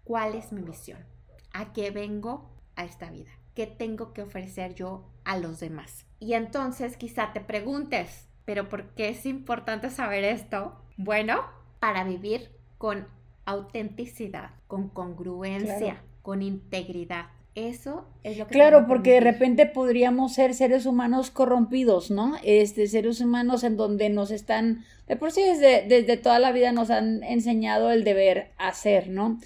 cuál 0.03 0.35
es 0.35 0.51
mi 0.51 0.61
misión, 0.61 1.05
a 1.53 1.73
qué 1.73 1.91
vengo 1.91 2.49
a 2.75 2.85
esta 2.85 3.09
vida, 3.09 3.31
qué 3.53 3.67
tengo 3.67 4.13
que 4.13 4.21
ofrecer 4.21 4.75
yo 4.75 5.11
a 5.25 5.37
los 5.37 5.59
demás. 5.59 6.05
Y 6.19 6.33
entonces 6.33 6.97
quizá 6.97 7.33
te 7.33 7.41
preguntes, 7.41 8.27
pero 8.45 8.69
¿por 8.69 8.93
qué 8.95 9.09
es 9.09 9.25
importante 9.25 9.89
saber 9.89 10.23
esto? 10.23 10.81
Bueno, 10.95 11.43
para 11.79 12.03
vivir 12.03 12.56
con 12.77 13.07
autenticidad, 13.45 14.51
con 14.67 14.89
congruencia, 14.89 16.03
con 16.21 16.41
integridad. 16.41 17.27
Eso 17.55 18.05
es 18.23 18.37
lo 18.37 18.45
que... 18.45 18.53
Claro, 18.53 18.85
porque 18.87 19.13
de 19.13 19.19
repente 19.19 19.65
podríamos 19.65 20.33
ser 20.33 20.53
seres 20.53 20.85
humanos 20.85 21.31
corrompidos, 21.31 22.11
¿no? 22.11 22.35
Este, 22.43 22.85
seres 22.87 23.19
humanos 23.19 23.63
en 23.63 23.77
donde 23.77 24.09
nos 24.09 24.29
están, 24.29 24.85
de 25.07 25.15
por 25.15 25.31
sí 25.31 25.41
desde, 25.41 25.87
desde 25.87 26.17
toda 26.17 26.37
la 26.37 26.51
vida 26.51 26.71
nos 26.71 26.91
han 26.91 27.23
enseñado 27.23 27.89
el 27.91 28.03
deber 28.03 28.51
hacer, 28.57 29.09
¿no? 29.09 29.39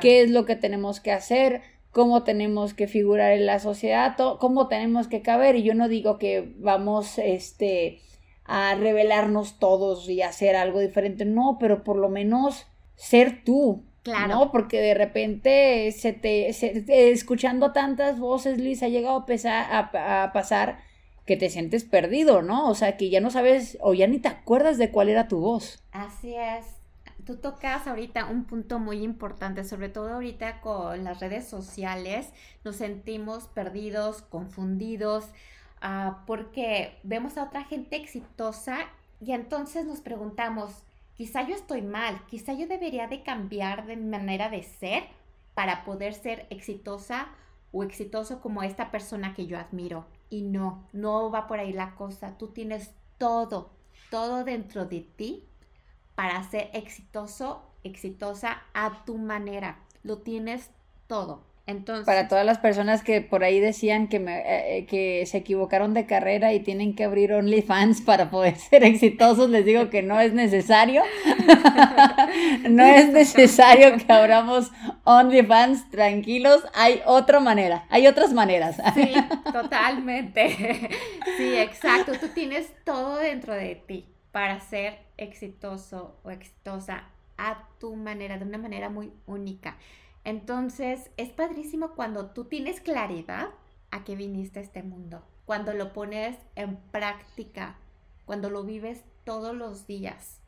¿Qué 0.00 0.22
es 0.22 0.30
lo 0.30 0.44
que 0.44 0.56
tenemos 0.56 1.00
que 1.00 1.12
hacer? 1.12 1.60
¿Cómo 1.92 2.24
tenemos 2.24 2.74
que 2.74 2.88
figurar 2.88 3.32
en 3.32 3.46
la 3.46 3.58
sociedad? 3.58 4.16
¿Cómo 4.16 4.66
tenemos 4.66 5.06
que 5.06 5.22
caber? 5.22 5.54
Y 5.56 5.62
yo 5.62 5.74
no 5.74 5.88
digo 5.88 6.18
que 6.18 6.54
vamos, 6.58 7.18
este, 7.18 8.00
a 8.44 8.74
revelarnos 8.74 9.58
todos 9.58 10.08
y 10.08 10.22
hacer 10.22 10.56
algo 10.56 10.80
diferente, 10.80 11.24
no, 11.24 11.58
pero 11.60 11.84
por 11.84 11.96
lo 11.96 12.08
menos 12.08 12.66
ser 13.02 13.42
tú, 13.44 13.84
Claro. 14.02 14.34
¿no? 14.34 14.50
Porque 14.50 14.80
de 14.80 14.94
repente 14.94 15.92
se 15.92 16.12
te, 16.12 16.48
escuchando 17.12 17.72
tantas 17.72 18.18
voces, 18.18 18.58
Liz, 18.58 18.82
ha 18.82 18.88
llegado 18.88 19.24
a, 19.44 20.22
a, 20.22 20.32
pasar 20.32 20.80
que 21.24 21.36
te 21.36 21.50
sientes 21.50 21.84
perdido, 21.84 22.42
¿no? 22.42 22.68
O 22.68 22.74
sea, 22.74 22.96
que 22.96 23.10
ya 23.10 23.20
no 23.20 23.30
sabes 23.30 23.78
o 23.80 23.94
ya 23.94 24.08
ni 24.08 24.18
te 24.18 24.28
acuerdas 24.28 24.76
de 24.78 24.90
cuál 24.90 25.08
era 25.08 25.28
tu 25.28 25.38
voz. 25.38 25.80
Así 25.92 26.34
es. 26.34 26.66
Tú 27.24 27.36
tocas 27.36 27.86
ahorita 27.86 28.26
un 28.26 28.44
punto 28.44 28.80
muy 28.80 29.04
importante, 29.04 29.62
sobre 29.62 29.88
todo 29.88 30.14
ahorita 30.14 30.60
con 30.60 31.04
las 31.04 31.20
redes 31.20 31.46
sociales, 31.46 32.32
nos 32.64 32.76
sentimos 32.76 33.46
perdidos, 33.46 34.22
confundidos, 34.22 35.26
ah, 35.80 36.24
porque 36.26 36.98
vemos 37.04 37.38
a 37.38 37.44
otra 37.44 37.62
gente 37.62 37.94
exitosa 37.94 38.78
y 39.20 39.30
entonces 39.30 39.86
nos 39.86 40.00
preguntamos, 40.00 40.82
quizá 41.16 41.46
yo 41.46 41.54
estoy 41.54 41.82
mal, 41.82 42.24
quizá 42.26 42.52
yo 42.52 42.66
debería 42.66 43.06
de 43.08 43.22
cambiar 43.22 43.86
de 43.86 43.96
manera 43.96 44.48
de 44.48 44.62
ser 44.62 45.04
para 45.54 45.84
poder 45.84 46.14
ser 46.14 46.46
exitosa 46.50 47.28
o 47.72 47.82
exitoso 47.82 48.40
como 48.40 48.62
esta 48.62 48.90
persona 48.90 49.34
que 49.34 49.46
yo 49.46 49.58
admiro. 49.58 50.06
Y 50.30 50.42
no, 50.42 50.86
no 50.92 51.30
va 51.30 51.46
por 51.46 51.58
ahí 51.58 51.72
la 51.72 51.94
cosa. 51.94 52.36
Tú 52.38 52.48
tienes 52.48 52.92
todo, 53.18 53.70
todo 54.10 54.44
dentro 54.44 54.86
de 54.86 55.00
ti 55.00 55.44
para 56.14 56.42
ser 56.42 56.70
exitoso, 56.72 57.62
exitosa 57.82 58.62
a 58.74 59.04
tu 59.04 59.18
manera. 59.18 59.78
Lo 60.02 60.18
tienes 60.18 60.70
todo. 61.06 61.51
Entonces, 61.64 62.06
para 62.06 62.26
todas 62.26 62.44
las 62.44 62.58
personas 62.58 63.04
que 63.04 63.20
por 63.20 63.44
ahí 63.44 63.60
decían 63.60 64.08
que, 64.08 64.18
me, 64.18 64.38
eh, 64.38 64.78
eh, 64.78 64.86
que 64.86 65.24
se 65.26 65.38
equivocaron 65.38 65.94
de 65.94 66.06
carrera 66.06 66.52
y 66.52 66.60
tienen 66.60 66.96
que 66.96 67.04
abrir 67.04 67.32
OnlyFans 67.32 68.00
para 68.00 68.30
poder 68.30 68.56
ser 68.70 68.82
exitosos, 68.82 69.48
les 69.48 69.64
digo 69.64 69.88
que 69.88 70.02
no 70.02 70.20
es 70.20 70.32
necesario. 70.32 71.02
no 72.68 72.84
es 72.84 73.12
necesario 73.12 73.96
que 73.96 74.12
abramos 74.12 74.72
OnlyFans 75.04 75.88
tranquilos. 75.90 76.64
Hay 76.74 77.00
otra 77.06 77.38
manera, 77.38 77.86
hay 77.90 78.08
otras 78.08 78.32
maneras. 78.32 78.76
sí, 78.94 79.12
totalmente. 79.52 80.88
Sí, 81.36 81.56
exacto. 81.56 82.12
Tú 82.18 82.28
tienes 82.28 82.72
todo 82.84 83.18
dentro 83.18 83.54
de 83.54 83.76
ti 83.76 84.06
para 84.32 84.58
ser 84.58 84.98
exitoso 85.16 86.18
o 86.24 86.30
exitosa 86.30 87.04
a 87.38 87.68
tu 87.78 87.94
manera, 87.94 88.36
de 88.38 88.44
una 88.44 88.58
manera 88.58 88.88
muy 88.88 89.12
única. 89.26 89.76
Entonces, 90.24 91.10
es 91.16 91.30
padrísimo 91.30 91.92
cuando 91.92 92.30
tú 92.30 92.44
tienes 92.44 92.80
claridad 92.80 93.50
a 93.90 94.04
qué 94.04 94.16
viniste 94.16 94.60
a 94.60 94.62
este 94.62 94.82
mundo, 94.82 95.22
cuando 95.44 95.72
lo 95.74 95.92
pones 95.92 96.36
en 96.54 96.76
práctica, 96.76 97.76
cuando 98.24 98.48
lo 98.48 98.62
vives 98.64 99.02
todos 99.24 99.54
los 99.54 99.86
días. 99.86 100.38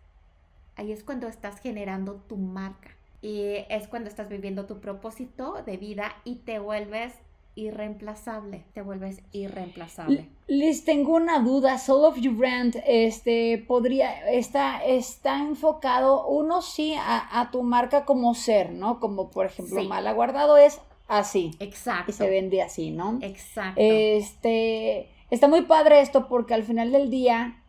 Ahí 0.77 0.93
es 0.93 1.05
cuando 1.05 1.29
estás 1.29 1.61
generando 1.61 2.15
tu 2.15 2.37
marca 2.37 2.91
y 3.21 3.65
es 3.69 3.89
cuando 3.89 4.09
estás 4.09 4.29
viviendo 4.29 4.67
tu 4.67 4.81
propósito 4.81 5.63
de 5.65 5.77
vida 5.77 6.15
y 6.25 6.37
te 6.37 6.59
vuelves 6.59 7.15
irreemplazable, 7.55 8.65
te 8.73 8.83
vuelves 8.83 9.21
irreemplazable. 9.33 10.29
Les 10.47 10.85
tengo 10.85 11.15
una 11.15 11.39
duda, 11.41 11.79
Soul 11.79 12.05
of 12.05 12.19
Your 12.19 12.35
Brand, 12.35 12.83
este, 12.87 13.65
podría, 13.67 14.31
está, 14.31 14.85
está 14.85 15.39
enfocado, 15.39 16.27
uno 16.27 16.63
sí, 16.63 16.95
a, 16.99 17.49
tu 17.53 17.63
marca 17.63 18.05
como 18.05 18.35
ser, 18.35 18.73
¿no? 18.73 19.01
Como 19.01 19.31
por 19.31 19.47
ejemplo, 19.47 19.81
sí. 19.81 19.89
Mala 19.89 20.13
Guardado 20.13 20.57
es 20.57 20.81
así. 21.09 21.53
Exacto. 21.61 22.11
Y 22.11 22.15
se 22.15 22.29
vende 22.29 22.63
así, 22.63 22.91
¿no? 22.91 23.19
Exacto. 23.23 23.81
Este, 23.81 25.09
está 25.31 25.49
muy 25.49 25.63
padre 25.63 26.01
esto 26.01 26.29
porque 26.29 26.55
al 26.55 26.65
final 26.65 26.93
del 26.93 27.11
día 27.11 27.63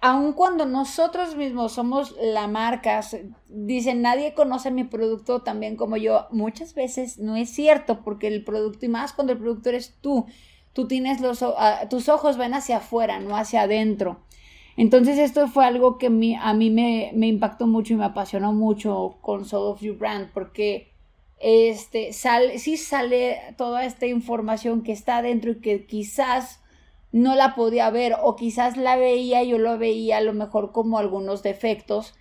aun 0.00 0.32
cuando 0.32 0.64
nosotros 0.64 1.36
mismos 1.36 1.72
somos 1.72 2.14
la 2.20 2.46
marca, 2.46 3.00
dicen 3.48 4.02
nadie 4.02 4.34
conoce 4.34 4.70
mi 4.70 4.84
producto 4.84 5.42
también 5.42 5.76
como 5.76 5.96
yo, 5.96 6.26
muchas 6.30 6.74
veces 6.74 7.18
no 7.18 7.34
es 7.36 7.50
cierto 7.50 8.02
porque 8.04 8.28
el 8.28 8.44
producto, 8.44 8.86
y 8.86 8.88
más 8.88 9.12
cuando 9.12 9.32
el 9.32 9.38
producto 9.38 9.70
eres 9.70 9.96
tú, 10.00 10.26
tú 10.72 10.86
tienes 10.86 11.20
los, 11.20 11.44
tus 11.90 12.08
ojos 12.08 12.36
ven 12.36 12.54
hacia 12.54 12.76
afuera, 12.76 13.18
no 13.18 13.36
hacia 13.36 13.62
adentro. 13.62 14.20
Entonces 14.76 15.18
esto 15.18 15.48
fue 15.48 15.64
algo 15.64 15.98
que 15.98 16.06
a 16.06 16.10
mí 16.54 16.70
me, 16.70 17.10
impactó 17.26 17.66
mucho 17.66 17.94
y 17.94 17.96
me 17.96 18.04
apasionó 18.04 18.52
mucho 18.52 19.18
con 19.20 19.44
Soul 19.44 19.72
of 19.72 19.80
Your 19.80 19.98
Brand 19.98 20.30
porque 20.32 20.92
este, 21.40 22.12
sale, 22.12 22.60
sí 22.60 22.76
sale 22.76 23.40
toda 23.56 23.84
esta 23.84 24.06
información 24.06 24.84
que 24.84 24.92
está 24.92 25.16
adentro 25.16 25.50
y 25.50 25.60
que 25.60 25.84
quizás 25.84 26.60
no 27.12 27.34
la 27.34 27.54
podía 27.54 27.90
ver 27.90 28.14
o 28.20 28.36
quizás 28.36 28.76
la 28.76 28.96
veía, 28.96 29.42
yo 29.42 29.58
lo 29.58 29.78
veía 29.78 30.18
a 30.18 30.22
lo 30.22 30.34
mejor 30.34 30.72
como 30.72 30.98
algunos 30.98 31.42
defectos 31.42 32.14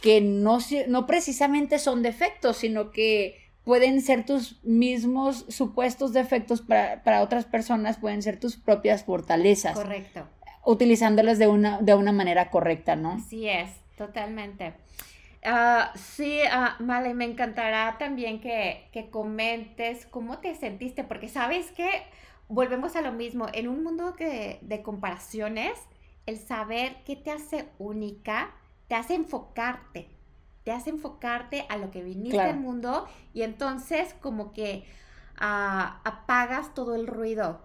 que 0.00 0.20
no, 0.20 0.58
no 0.88 1.06
precisamente 1.06 1.78
son 1.78 2.02
defectos, 2.02 2.56
sino 2.56 2.90
que 2.90 3.42
pueden 3.64 4.00
ser 4.00 4.26
tus 4.26 4.62
mismos 4.64 5.44
supuestos 5.48 6.12
defectos 6.12 6.62
para, 6.62 7.22
otras 7.22 7.44
personas, 7.44 7.98
pueden 7.98 8.22
ser 8.22 8.40
tus 8.40 8.56
propias 8.56 9.04
fortalezas. 9.04 9.74
Correcto. 9.74 10.26
Utilizándolas 10.64 11.38
de 11.38 11.48
una, 11.48 11.80
de 11.80 11.94
una 11.94 12.12
manera 12.12 12.50
correcta, 12.50 12.96
¿no? 12.96 13.12
Así 13.12 13.48
es, 13.48 13.70
totalmente. 13.96 14.74
Ah, 15.44 15.92
sí, 15.96 16.38
uh, 16.44 16.84
Vale, 16.84 17.14
me 17.14 17.24
encantará 17.24 17.96
también 17.98 18.40
que, 18.40 18.88
que 18.92 19.10
comentes 19.10 20.06
cómo 20.06 20.38
te 20.38 20.54
sentiste, 20.54 21.02
porque 21.04 21.28
sabes 21.28 21.70
que 21.72 21.88
volvemos 22.48 22.96
a 22.96 23.02
lo 23.02 23.12
mismo, 23.12 23.46
en 23.52 23.68
un 23.68 23.82
mundo 23.82 24.14
de 24.18 24.82
comparaciones, 24.82 25.78
el 26.26 26.38
saber 26.38 26.96
qué 27.04 27.16
te 27.16 27.30
hace 27.30 27.68
única, 27.78 28.54
te 28.88 28.94
hace 28.94 29.14
enfocarte, 29.14 30.08
te 30.64 30.70
hace 30.70 30.90
enfocarte 30.90 31.66
a 31.68 31.76
lo 31.76 31.90
que 31.90 32.02
viniste 32.02 32.40
al 32.40 32.60
mundo 32.60 33.06
y 33.34 33.42
entonces 33.42 34.14
como 34.20 34.52
que 34.52 34.84
ah, 35.38 36.00
apagas 36.04 36.74
todo 36.74 36.94
el 36.94 37.06
ruido 37.06 37.60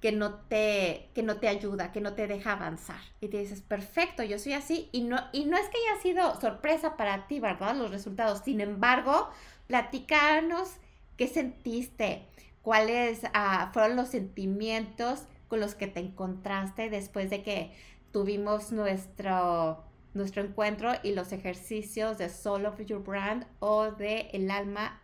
que 0.00 0.12
no, 0.12 0.34
te, 0.34 1.10
que 1.14 1.22
no 1.22 1.38
te 1.38 1.48
ayuda, 1.48 1.90
que 1.90 2.00
no 2.00 2.12
te 2.14 2.26
deja 2.26 2.52
avanzar. 2.52 3.00
Y 3.20 3.28
te 3.28 3.38
dices, 3.38 3.62
perfecto, 3.62 4.22
yo 4.22 4.38
soy 4.38 4.52
así. 4.52 4.88
Y 4.92 5.00
no, 5.02 5.18
y 5.32 5.46
no 5.46 5.56
es 5.56 5.68
que 5.68 5.78
haya 5.78 6.00
sido 6.02 6.40
sorpresa 6.40 6.96
para 6.96 7.26
ti, 7.26 7.40
¿verdad? 7.40 7.74
Los 7.74 7.90
resultados. 7.90 8.42
Sin 8.44 8.60
embargo, 8.60 9.30
platicarnos 9.66 10.76
qué 11.16 11.26
sentiste, 11.26 12.26
cuáles 12.66 13.20
ah, 13.32 13.70
fueron 13.72 13.94
los 13.94 14.08
sentimientos 14.08 15.22
con 15.46 15.60
los 15.60 15.76
que 15.76 15.86
te 15.86 16.00
encontraste 16.00 16.90
después 16.90 17.30
de 17.30 17.44
que 17.44 17.70
tuvimos 18.10 18.72
nuestro, 18.72 19.84
nuestro 20.14 20.42
encuentro 20.42 20.90
y 21.04 21.12
los 21.12 21.30
ejercicios 21.30 22.18
de 22.18 22.28
Soul 22.28 22.66
of 22.66 22.84
Your 22.84 23.04
Brand 23.04 23.46
o 23.60 23.92
de 23.92 24.30
El 24.32 24.50
alma 24.50 25.00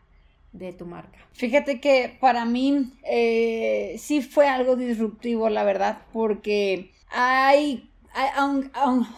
de 0.51 0.73
tu 0.73 0.87
marca. 0.87 1.21
Fíjate 1.35 1.81
que 1.81 2.19
para 2.21 2.45
mí 2.45 2.95
eh, 3.05 3.95
sí 3.97 4.23
fue 4.23 4.49
algo 4.49 4.75
disruptivo, 4.75 5.49
la 5.49 5.63
verdad, 5.63 5.99
porque 6.13 6.91
hay, 7.11 7.89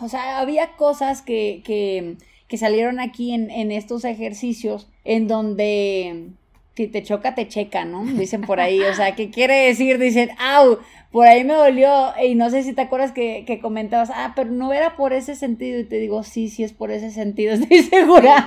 o 0.03 0.09
sea, 0.11 0.39
había 0.39 0.77
cosas 0.77 1.23
que, 1.23 1.63
que, 1.65 2.19
que 2.47 2.59
salieron 2.59 3.01
aquí 3.01 3.33
en, 3.33 3.51
en 3.51 3.73
estos 3.73 4.05
ejercicios 4.05 4.87
en 5.03 5.29
donde 5.29 6.35
si 6.77 6.89
te 6.89 7.03
choca, 7.03 7.35
te 7.35 7.49
checa, 7.49 7.85
¿no? 7.85 8.05
Dicen 8.05 8.43
por 8.43 8.61
ahí, 8.61 8.81
o 8.81 8.95
sea, 8.95 9.15
¿qué 9.15 9.31
quiere 9.31 9.67
decir? 9.67 9.99
Dicen, 9.99 10.31
au, 10.39 10.79
por 11.13 11.27
ahí 11.29 11.45
me 11.45 11.55
dolió, 11.55 12.13
y 12.21 12.35
no 12.35 12.51
sé 12.51 12.65
si 12.65 12.73
te 12.73 12.83
acuerdas 12.83 13.13
que, 13.13 13.45
que 13.47 13.61
comentabas, 13.61 14.11
ah, 14.13 14.33
pero 14.35 14.51
no 14.51 14.73
era 14.73 14.97
por 14.97 15.13
ese 15.13 15.37
sentido, 15.37 15.79
y 15.79 15.85
te 15.85 15.99
digo, 15.99 16.25
sí, 16.25 16.49
sí 16.49 16.65
es 16.65 16.73
por 16.73 16.91
ese 16.91 17.13
sentido, 17.13 17.55
estoy 17.55 17.83
segura. 17.85 18.47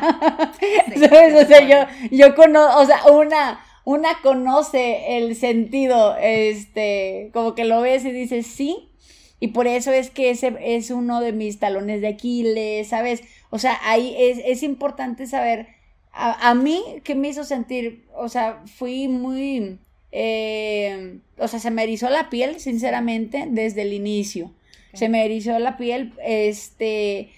¿Sabes? 1.00 1.46
O 1.46 1.48
sea, 1.48 1.62
yo, 1.62 2.10
yo 2.12 2.36
conozco, 2.36 2.80
o 2.80 2.86
sea, 2.86 3.06
una, 3.12 3.62
una 3.86 4.10
conoce 4.22 5.18
el 5.18 5.36
sentido, 5.38 6.18
este, 6.22 7.30
como 7.34 7.56
que 7.56 7.64
lo 7.64 7.80
ves 7.80 8.04
y 8.04 8.12
dices 8.12 8.46
sí, 8.46 8.90
y 9.40 9.50
por 9.50 9.68
eso 9.68 9.92
es 9.94 10.10
que 10.10 10.32
ese 10.32 10.58
es 10.60 10.92
uno 10.92 11.22
de 11.22 11.32
mis 11.32 11.60
talones 11.60 12.02
de 12.02 12.08
Aquiles, 12.08 12.88
¿sabes? 12.88 13.22
O 13.50 13.60
sea, 13.60 13.80
ahí 13.84 14.16
es, 14.18 14.40
es 14.44 14.64
importante 14.64 15.28
saber, 15.28 15.68
a, 16.18 16.50
a, 16.50 16.56
mí, 16.56 16.84
¿qué 17.04 17.16
me 17.16 17.30
hizo 17.30 17.44
sentir? 17.44 18.06
O 18.16 18.30
sea, 18.30 18.64
fui 18.66 19.08
muy, 19.08 19.80
eh, 20.12 21.20
o 21.38 21.48
sea, 21.48 21.60
se 21.60 21.72
me 21.72 21.84
erizó 21.84 22.10
la 22.10 22.30
piel, 22.30 22.60
sinceramente, 22.60 23.46
desde 23.50 23.84
el 23.84 23.94
inicio. 23.94 24.52
Se 24.94 25.10
me 25.10 25.24
erizó 25.26 25.60
la 25.60 25.78
piel, 25.78 26.14
este, 26.24 27.30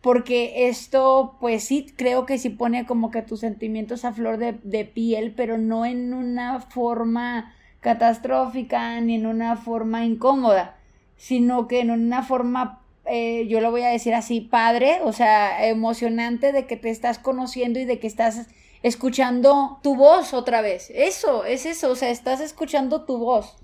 porque 0.00 0.68
esto, 0.68 1.36
pues 1.40 1.64
sí, 1.64 1.86
creo 1.96 2.26
que 2.26 2.38
sí 2.38 2.50
pone 2.50 2.86
como 2.86 3.10
que 3.10 3.22
tus 3.22 3.40
sentimientos 3.40 4.04
a 4.04 4.12
flor 4.12 4.38
de, 4.38 4.56
de 4.64 4.84
piel, 4.84 5.32
pero 5.36 5.56
no 5.56 5.86
en 5.86 6.12
una 6.12 6.60
forma 6.60 7.54
catastrófica 7.80 9.00
ni 9.00 9.14
en 9.14 9.26
una 9.26 9.56
forma 9.56 10.04
incómoda 10.04 10.76
sino 11.16 11.68
que 11.68 11.80
en 11.80 11.90
una 11.90 12.22
forma, 12.22 12.80
eh, 13.06 13.46
yo 13.48 13.60
lo 13.60 13.70
voy 13.70 13.82
a 13.82 13.88
decir 13.88 14.14
así, 14.14 14.40
padre, 14.40 15.00
o 15.02 15.12
sea, 15.12 15.66
emocionante 15.66 16.52
de 16.52 16.66
que 16.66 16.76
te 16.76 16.90
estás 16.90 17.18
conociendo 17.18 17.78
y 17.78 17.84
de 17.84 17.98
que 17.98 18.06
estás 18.06 18.46
escuchando 18.82 19.78
tu 19.82 19.96
voz 19.96 20.34
otra 20.34 20.60
vez. 20.60 20.90
Eso, 20.94 21.44
es 21.44 21.66
eso, 21.66 21.90
o 21.90 21.96
sea, 21.96 22.10
estás 22.10 22.40
escuchando 22.40 23.04
tu 23.04 23.18
voz. 23.18 23.56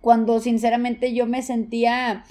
Cuando 0.00 0.40
sinceramente 0.40 1.12
yo 1.14 1.26
me 1.26 1.42
sentía 1.42 2.24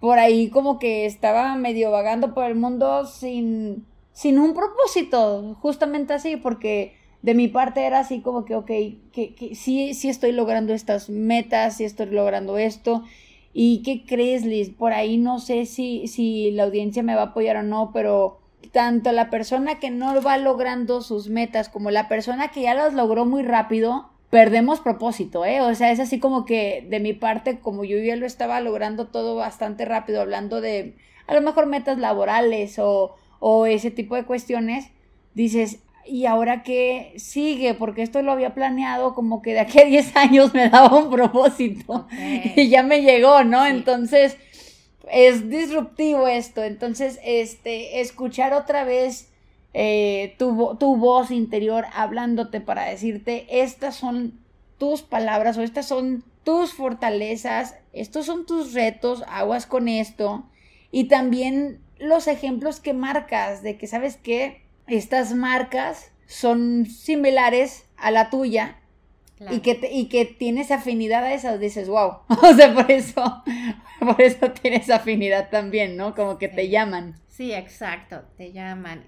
por 0.00 0.18
ahí 0.18 0.50
como 0.50 0.78
que 0.78 1.06
estaba 1.06 1.54
medio 1.56 1.90
vagando 1.90 2.34
por 2.34 2.44
el 2.44 2.54
mundo 2.54 3.06
sin, 3.06 3.86
sin 4.12 4.38
un 4.38 4.54
propósito, 4.54 5.56
justamente 5.60 6.14
así, 6.14 6.36
porque 6.36 6.96
de 7.22 7.34
mi 7.34 7.48
parte 7.48 7.84
era 7.84 8.00
así 8.00 8.20
como 8.20 8.44
que, 8.44 8.54
ok, 8.54 8.70
que, 9.12 9.34
que 9.36 9.54
sí, 9.54 9.94
sí 9.94 10.08
estoy 10.08 10.32
logrando 10.32 10.72
estas 10.72 11.10
metas, 11.10 11.76
sí 11.76 11.84
estoy 11.84 12.06
logrando 12.06 12.58
esto, 12.58 13.04
¿Y 13.52 13.82
qué 13.82 14.04
crees, 14.06 14.44
Liz? 14.44 14.70
Por 14.70 14.92
ahí 14.92 15.16
no 15.16 15.38
sé 15.38 15.66
si, 15.66 16.06
si 16.06 16.50
la 16.52 16.64
audiencia 16.64 17.02
me 17.02 17.14
va 17.14 17.22
a 17.22 17.26
apoyar 17.26 17.56
o 17.56 17.62
no, 17.62 17.90
pero 17.92 18.38
tanto 18.72 19.12
la 19.12 19.30
persona 19.30 19.78
que 19.78 19.90
no 19.90 20.20
va 20.22 20.36
logrando 20.38 21.00
sus 21.00 21.28
metas 21.28 21.68
como 21.68 21.90
la 21.90 22.08
persona 22.08 22.48
que 22.48 22.62
ya 22.62 22.74
las 22.74 22.94
logró 22.94 23.24
muy 23.24 23.42
rápido, 23.42 24.10
perdemos 24.30 24.80
propósito, 24.80 25.44
¿eh? 25.44 25.60
O 25.60 25.74
sea, 25.74 25.90
es 25.90 26.00
así 26.00 26.18
como 26.18 26.44
que 26.44 26.86
de 26.88 27.00
mi 27.00 27.12
parte, 27.14 27.60
como 27.60 27.84
yo 27.84 27.98
ya 27.98 28.16
lo 28.16 28.26
estaba 28.26 28.60
logrando 28.60 29.06
todo 29.06 29.36
bastante 29.36 29.84
rápido, 29.84 30.20
hablando 30.20 30.60
de 30.60 30.96
a 31.26 31.34
lo 31.34 31.40
mejor 31.40 31.66
metas 31.66 31.98
laborales 31.98 32.78
o, 32.78 33.14
o 33.40 33.66
ese 33.66 33.90
tipo 33.90 34.16
de 34.16 34.24
cuestiones, 34.24 34.90
dices, 35.34 35.80
y 36.08 36.26
ahora 36.26 36.62
qué 36.62 37.12
sigue, 37.16 37.74
porque 37.74 38.02
esto 38.02 38.22
lo 38.22 38.32
había 38.32 38.54
planeado 38.54 39.14
como 39.14 39.42
que 39.42 39.52
de 39.52 39.60
aquí 39.60 39.80
a 39.80 39.84
10 39.86 40.16
años 40.16 40.54
me 40.54 40.68
daba 40.68 40.96
un 40.96 41.10
propósito 41.10 42.06
y 42.56 42.68
ya 42.68 42.82
me 42.82 43.02
llegó, 43.02 43.44
¿no? 43.44 43.66
Entonces 43.66 44.36
es 45.10 45.48
disruptivo 45.48 46.26
esto, 46.26 46.62
entonces 46.62 47.18
este, 47.24 48.00
escuchar 48.00 48.52
otra 48.52 48.84
vez 48.84 49.30
eh, 49.74 50.34
tu, 50.38 50.76
tu 50.78 50.96
voz 50.96 51.30
interior 51.30 51.86
hablándote 51.94 52.60
para 52.60 52.84
decirte, 52.84 53.46
estas 53.62 53.96
son 53.96 54.38
tus 54.78 55.02
palabras 55.02 55.56
o 55.58 55.62
estas 55.62 55.86
son 55.86 56.24
tus 56.44 56.72
fortalezas, 56.72 57.76
estos 57.92 58.26
son 58.26 58.46
tus 58.46 58.72
retos, 58.72 59.22
aguas 59.28 59.66
con 59.66 59.88
esto 59.88 60.44
y 60.90 61.04
también 61.04 61.80
los 61.98 62.28
ejemplos 62.28 62.80
que 62.80 62.94
marcas 62.94 63.62
de 63.62 63.76
que, 63.76 63.86
¿sabes 63.86 64.16
qué? 64.16 64.62
Estas 64.88 65.34
marcas 65.34 66.12
son 66.26 66.86
similares 66.86 67.86
a 67.96 68.10
la 68.10 68.30
tuya 68.30 68.78
y, 69.50 69.60
que 69.60 69.78
y 69.92 70.08
que 70.08 70.24
tienes 70.24 70.70
afinidad 70.70 71.24
a 71.24 71.32
esas, 71.32 71.60
dices, 71.60 71.88
wow. 71.88 72.18
o 72.28 72.54
sea, 72.54 72.74
por 72.74 72.90
eso, 72.90 73.42
por 74.00 74.20
eso 74.20 74.50
tienes 74.52 74.90
afinidad 74.90 75.50
también, 75.50 75.96
¿no? 75.96 76.14
Como 76.14 76.38
que 76.38 76.48
te 76.48 76.68
llaman. 76.68 77.20
Sí, 77.28 77.52
exacto, 77.52 78.22
te 78.36 78.52
llaman. 78.52 79.04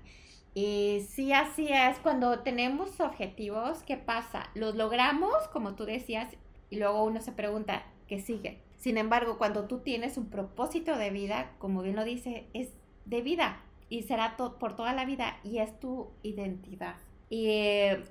Y 0.55 1.07
sí, 1.09 1.33
así 1.33 1.69
es, 1.69 1.99
cuando 1.99 2.41
tenemos 2.41 3.01
objetivos, 3.01 3.83
¿qué 3.85 3.97
pasa? 3.97 4.51
Los 4.55 4.75
logramos, 4.75 5.35
como 5.53 5.75
tú 5.75 5.85
decías, 5.85 6.29
y 6.71 6.77
luego 6.77 7.05
uno 7.05 7.21
se 7.21 7.33
pregunta, 7.33 7.85
¿qué 8.09 8.21
sigue? 8.21 8.63
Sin 8.77 8.99
embargo, 8.99 9.37
cuando 9.37 9.67
tú 9.67 9.81
tienes 9.81 10.17
un 10.17 10.31
propósito 10.31 10.97
de 10.97 11.11
vida, 11.11 11.53
como 11.59 11.83
bien 11.83 11.97
lo 11.97 12.05
dice, 12.05 12.47
es 12.55 12.71
de 13.05 13.23
vida 13.23 13.63
y 13.91 14.05
será 14.05 14.37
por 14.37 14.77
toda 14.77 14.95
la 14.95 15.05
vida 15.05 15.37
y 15.43 15.59
es 15.59 15.79
tu 15.81 16.13
identidad. 16.23 16.95
Y 17.29 17.47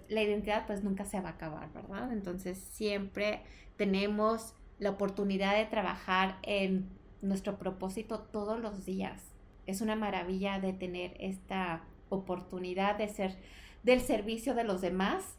la 0.10 0.22
identidad 0.22 0.68
pues 0.68 0.84
nunca 0.84 1.06
se 1.06 1.20
va 1.22 1.30
a 1.30 1.32
acabar, 1.34 1.72
¿verdad? 1.74 2.12
Entonces 2.12 2.58
siempre 2.58 3.42
tenemos 3.78 4.54
la 4.78 4.92
oportunidad 4.92 5.56
de 5.56 5.66
trabajar 5.66 6.38
en 6.44 6.90
nuestro 7.22 7.58
propósito 7.58 8.20
todos 8.20 8.60
los 8.60 8.86
días. 8.86 9.24
Es 9.66 9.80
una 9.82 9.96
maravilla 9.96 10.60
de 10.60 10.74
tener 10.74 11.16
esta 11.20 11.84
oportunidad 12.10 12.98
de 12.98 13.08
ser 13.08 13.38
del 13.84 14.02
servicio 14.02 14.56
de 14.56 14.66
los 14.66 14.82
demás 14.82 15.38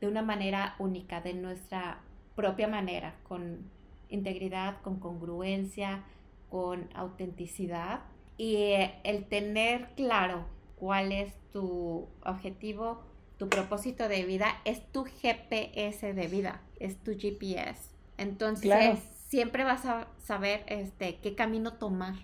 de 0.00 0.06
una 0.06 0.22
manera 0.22 0.76
única, 0.78 1.22
de 1.22 1.32
nuestra 1.32 2.02
propia 2.34 2.68
manera, 2.68 3.16
con 3.26 3.70
integridad, 4.10 4.80
con 4.82 5.00
congruencia, 5.00 6.04
con 6.50 6.88
autenticidad 6.94 8.00
y 8.38 8.54
eh, 8.56 8.94
el 9.04 9.26
tener 9.26 9.90
claro 9.96 10.46
cuál 10.76 11.12
es 11.12 11.34
tu 11.52 12.08
objetivo, 12.24 13.02
tu 13.36 13.48
propósito 13.48 14.08
de 14.08 14.24
vida, 14.24 14.56
es 14.64 14.90
tu 14.92 15.04
GPS 15.04 16.14
de 16.14 16.26
vida, 16.28 16.62
es 16.78 16.96
tu 17.02 17.12
GPS. 17.18 17.90
Entonces, 18.16 19.00
siempre 19.28 19.64
vas 19.64 19.84
a 19.84 20.06
saber 20.18 20.64
este, 20.68 21.18
qué 21.18 21.34
camino 21.34 21.74
tomar, 21.74 22.14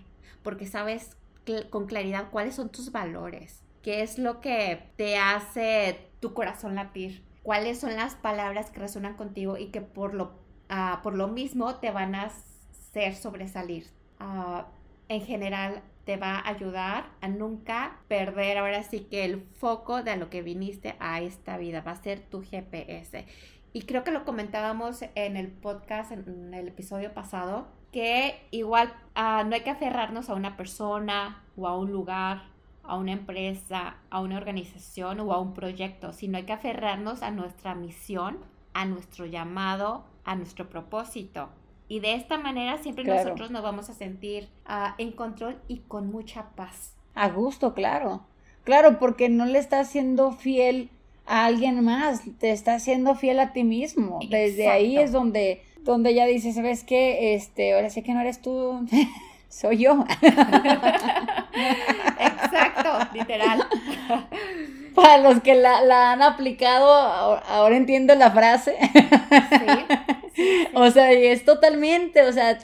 porque 0.41 0.65
sabes 0.65 1.15
con 1.69 1.85
claridad 1.85 2.29
cuáles 2.31 2.55
son 2.55 2.69
tus 2.69 2.91
valores, 2.91 3.61
qué 3.83 4.01
es 4.01 4.17
lo 4.17 4.41
que 4.41 4.89
te 4.95 5.17
hace 5.17 5.99
tu 6.21 6.33
corazón 6.33 6.75
latir, 6.75 7.23
cuáles 7.43 7.79
son 7.79 7.95
las 7.95 8.15
palabras 8.15 8.71
que 8.71 8.79
resuenan 8.79 9.15
contigo 9.15 9.57
y 9.57 9.67
que 9.67 9.81
por 9.81 10.13
lo, 10.13 10.33
uh, 10.71 11.01
por 11.03 11.13
lo 11.13 11.27
mismo 11.27 11.75
te 11.75 11.91
van 11.91 12.15
a 12.15 12.31
hacer 12.31 13.15
sobresalir. 13.15 13.87
Uh, 14.19 14.63
en 15.07 15.21
general, 15.21 15.83
te 16.05 16.17
va 16.17 16.37
a 16.37 16.49
ayudar 16.49 17.09
a 17.21 17.27
nunca 17.27 17.99
perder 18.07 18.57
ahora 18.57 18.83
sí 18.83 19.01
que 19.01 19.25
el 19.25 19.41
foco 19.41 20.03
de 20.03 20.15
lo 20.17 20.29
que 20.29 20.43
viniste 20.43 20.95
a 20.99 21.21
esta 21.21 21.57
vida, 21.57 21.81
va 21.81 21.91
a 21.91 22.01
ser 22.01 22.19
tu 22.19 22.43
GPS. 22.43 23.25
Y 23.73 23.81
creo 23.81 24.03
que 24.03 24.11
lo 24.11 24.23
comentábamos 24.23 25.03
en 25.15 25.35
el 25.35 25.49
podcast, 25.49 26.11
en 26.11 26.53
el 26.53 26.69
episodio 26.69 27.13
pasado, 27.13 27.67
que 27.91 28.39
igual 28.51 28.93
uh, 29.15 29.45
no 29.47 29.55
hay 29.55 29.61
que 29.61 29.69
aferrarnos 29.69 30.29
a 30.29 30.35
una 30.35 30.55
persona 30.55 31.43
o 31.57 31.67
a 31.67 31.77
un 31.77 31.91
lugar, 31.91 32.43
a 32.83 32.95
una 32.95 33.11
empresa, 33.11 33.97
a 34.09 34.21
una 34.21 34.37
organización 34.37 35.19
o 35.19 35.33
a 35.33 35.39
un 35.39 35.53
proyecto, 35.53 36.13
sino 36.13 36.37
hay 36.37 36.43
que 36.43 36.53
aferrarnos 36.53 37.23
a 37.23 37.31
nuestra 37.31 37.73
misión, 37.73 38.37
a 38.73 38.85
nuestro 38.85 39.25
llamado, 39.25 40.05
a 40.23 40.35
nuestro 40.35 40.69
propósito. 40.69 41.49
Y 41.87 41.99
de 41.99 42.15
esta 42.15 42.37
manera 42.37 42.77
siempre 42.79 43.03
nosotros 43.03 43.51
nos 43.51 43.61
vamos 43.61 43.89
a 43.89 43.93
sentir 43.93 44.49
ah, 44.65 44.95
en 44.97 45.11
control 45.11 45.57
y 45.67 45.79
con 45.79 46.11
mucha 46.11 46.49
paz. 46.55 46.93
A 47.13 47.29
gusto, 47.29 47.73
claro. 47.73 48.21
Claro, 48.63 48.97
porque 48.97 49.29
no 49.29 49.45
le 49.45 49.59
estás 49.59 49.89
siendo 49.89 50.31
fiel 50.31 50.89
a 51.27 51.45
alguien 51.45 51.83
más, 51.83 52.21
te 52.39 52.51
estás 52.51 52.83
siendo 52.83 53.15
fiel 53.15 53.39
a 53.39 53.53
ti 53.53 53.63
mismo. 53.63 54.19
Desde 54.29 54.67
ahí 54.67 54.97
es 54.97 55.11
donde, 55.11 55.63
donde 55.81 56.15
ya 56.15 56.25
dices, 56.25 56.55
¿sabes 56.55 56.83
qué? 56.83 57.35
Este, 57.35 57.73
ahora 57.73 57.91
sí 57.91 58.01
que 58.01 58.13
no 58.13 58.21
eres 58.21 58.41
tú, 58.41 58.85
soy 59.49 59.77
yo. 59.77 60.03
Exacto, 62.19 62.89
literal. 63.13 63.67
Para 64.95 65.17
los 65.17 65.41
que 65.41 65.55
la, 65.55 65.81
la 65.81 66.13
han 66.13 66.21
aplicado, 66.21 66.89
ahora 66.89 67.75
entiendo 67.75 68.15
la 68.15 68.31
frase. 68.31 68.75
Sí. 68.79 69.65
O 70.73 70.89
sea, 70.91 71.13
y 71.13 71.25
es 71.25 71.45
totalmente, 71.45 72.23
o 72.23 72.31
sea, 72.31 72.59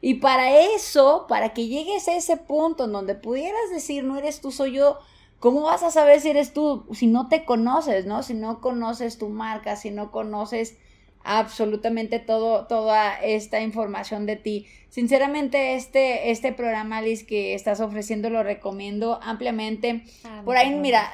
y 0.00 0.14
para 0.14 0.60
eso, 0.60 1.26
para 1.28 1.52
que 1.52 1.66
llegues 1.66 2.08
a 2.08 2.16
ese 2.16 2.36
punto 2.36 2.84
en 2.84 2.92
donde 2.92 3.14
pudieras 3.14 3.70
decir, 3.72 4.04
no 4.04 4.16
eres 4.16 4.40
tú, 4.40 4.52
soy 4.52 4.72
yo, 4.72 4.98
¿cómo 5.40 5.62
vas 5.62 5.82
a 5.82 5.90
saber 5.90 6.20
si 6.20 6.30
eres 6.30 6.52
tú 6.52 6.86
si 6.92 7.06
no 7.06 7.28
te 7.28 7.44
conoces, 7.44 8.06
no? 8.06 8.22
Si 8.22 8.34
no 8.34 8.60
conoces 8.60 9.18
tu 9.18 9.28
marca, 9.28 9.76
si 9.76 9.90
no 9.90 10.10
conoces 10.10 10.76
absolutamente 11.26 12.20
todo, 12.20 12.66
toda 12.66 13.16
esta 13.16 13.60
información 13.60 14.26
de 14.26 14.36
ti. 14.36 14.66
Sinceramente, 14.88 15.74
este, 15.74 16.30
este 16.30 16.52
programa, 16.52 17.02
Liz, 17.02 17.24
que 17.24 17.54
estás 17.54 17.80
ofreciendo, 17.80 18.30
lo 18.30 18.44
recomiendo 18.44 19.18
ampliamente. 19.22 20.04
Ah, 20.24 20.42
Por 20.44 20.56
ahí, 20.56 20.72
mira, 20.74 21.12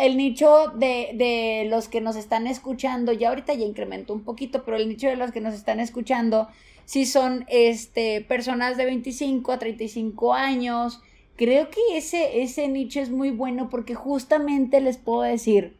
el, 0.00 0.18
nicho 0.18 0.68
de, 0.76 1.10
de, 1.14 1.66
los 1.70 1.88
que 1.88 2.02
nos 2.02 2.16
están 2.16 2.46
escuchando, 2.46 3.12
ya 3.12 3.30
ahorita 3.30 3.54
ya 3.54 3.64
incrementó 3.64 4.12
un 4.12 4.24
poquito, 4.24 4.62
pero 4.62 4.76
el 4.76 4.88
nicho 4.88 5.08
de 5.08 5.16
los 5.16 5.32
que 5.32 5.40
nos 5.40 5.54
están 5.54 5.80
escuchando, 5.80 6.48
sí 6.84 7.06
son 7.06 7.46
este, 7.48 8.20
personas 8.20 8.76
de 8.76 8.84
25 8.84 9.52
a 9.52 9.58
35 9.58 10.34
años. 10.34 11.00
Creo 11.36 11.70
que 11.70 11.80
ese, 11.96 12.42
ese 12.42 12.68
nicho 12.68 13.00
es 13.00 13.10
muy 13.10 13.30
bueno 13.30 13.70
porque 13.70 13.94
justamente 13.94 14.82
les 14.82 14.98
puedo 14.98 15.22
decir 15.22 15.76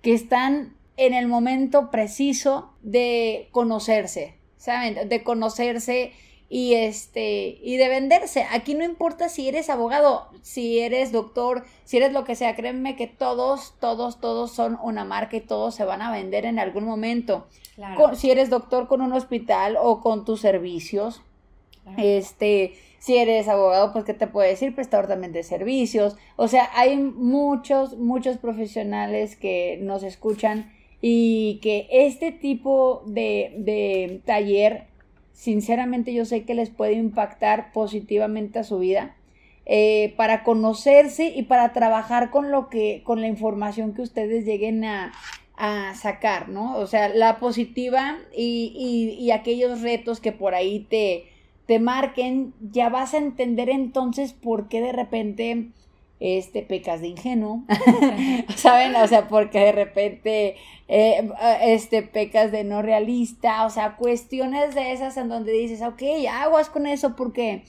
que 0.00 0.14
están 0.14 0.76
en 0.96 1.14
el 1.14 1.26
momento 1.26 1.90
preciso 1.90 2.72
de 2.82 3.48
conocerse, 3.52 4.38
¿saben? 4.56 5.08
De 5.08 5.22
conocerse 5.22 6.12
y 6.48 6.74
este 6.74 7.58
y 7.62 7.76
de 7.76 7.88
venderse. 7.88 8.46
Aquí 8.50 8.74
no 8.74 8.84
importa 8.84 9.28
si 9.28 9.48
eres 9.48 9.68
abogado, 9.68 10.28
si 10.42 10.78
eres 10.78 11.12
doctor, 11.12 11.64
si 11.84 11.96
eres 11.96 12.12
lo 12.12 12.24
que 12.24 12.36
sea, 12.36 12.54
créeme 12.54 12.96
que 12.96 13.06
todos, 13.06 13.74
todos, 13.80 14.20
todos 14.20 14.52
son 14.52 14.78
una 14.82 15.04
marca 15.04 15.36
y 15.36 15.40
todos 15.40 15.74
se 15.74 15.84
van 15.84 16.02
a 16.02 16.12
vender 16.12 16.46
en 16.46 16.58
algún 16.58 16.84
momento. 16.84 17.46
si 18.14 18.30
eres 18.30 18.48
doctor 18.48 18.86
con 18.86 19.00
un 19.00 19.12
hospital 19.12 19.76
o 19.80 20.00
con 20.00 20.24
tus 20.24 20.40
servicios, 20.40 21.22
este, 21.96 22.74
si 22.98 23.16
eres 23.16 23.46
abogado, 23.48 23.92
pues 23.92 24.04
qué 24.04 24.14
te 24.14 24.26
puede 24.26 24.48
decir, 24.48 24.74
prestador 24.74 25.06
también 25.06 25.32
de 25.32 25.42
servicios. 25.42 26.16
O 26.36 26.48
sea, 26.48 26.70
hay 26.74 26.96
muchos, 26.96 27.96
muchos 27.96 28.38
profesionales 28.38 29.36
que 29.36 29.78
nos 29.82 30.02
escuchan 30.02 30.72
y 31.00 31.58
que 31.62 31.88
este 31.90 32.32
tipo 32.32 33.02
de, 33.06 33.54
de 33.58 34.20
taller 34.24 34.86
sinceramente 35.36 36.14
yo 36.14 36.24
sé 36.24 36.44
que 36.44 36.54
les 36.54 36.70
puede 36.70 36.94
impactar 36.94 37.72
positivamente 37.72 38.58
a 38.58 38.64
su 38.64 38.78
vida. 38.78 39.14
Eh, 39.68 40.14
para 40.16 40.44
conocerse 40.44 41.26
y 41.26 41.42
para 41.42 41.72
trabajar 41.72 42.30
con 42.30 42.52
lo 42.52 42.68
que, 42.68 43.02
con 43.04 43.20
la 43.20 43.26
información 43.26 43.94
que 43.94 44.02
ustedes 44.02 44.44
lleguen 44.44 44.84
a, 44.84 45.12
sacar, 45.94 46.50
¿no? 46.50 46.76
O 46.76 46.86
sea, 46.86 47.08
la 47.08 47.38
positiva 47.38 48.18
y, 48.36 49.16
y, 49.18 49.30
aquellos 49.30 49.80
retos 49.80 50.20
que 50.20 50.30
por 50.30 50.54
ahí 50.54 50.80
te, 50.80 51.24
te 51.64 51.78
marquen, 51.78 52.52
ya 52.60 52.90
vas 52.90 53.14
a 53.14 53.16
entender 53.16 53.70
entonces 53.70 54.34
por 54.34 54.68
qué 54.68 54.82
de 54.82 54.92
repente 54.92 55.68
este 56.20 56.62
pecas 56.62 57.00
de 57.00 57.08
ingenuo, 57.08 57.62
¿saben? 58.56 58.96
O 58.96 59.06
sea, 59.06 59.28
porque 59.28 59.58
de 59.58 59.72
repente 59.72 60.56
eh, 60.88 61.30
este 61.62 62.02
pecas 62.02 62.52
de 62.52 62.64
no 62.64 62.82
realista, 62.82 63.66
o 63.66 63.70
sea, 63.70 63.96
cuestiones 63.96 64.74
de 64.74 64.92
esas 64.92 65.16
en 65.16 65.28
donde 65.28 65.52
dices, 65.52 65.82
ok, 65.82 66.02
aguas 66.30 66.70
con 66.70 66.86
eso 66.86 67.16
porque 67.16 67.64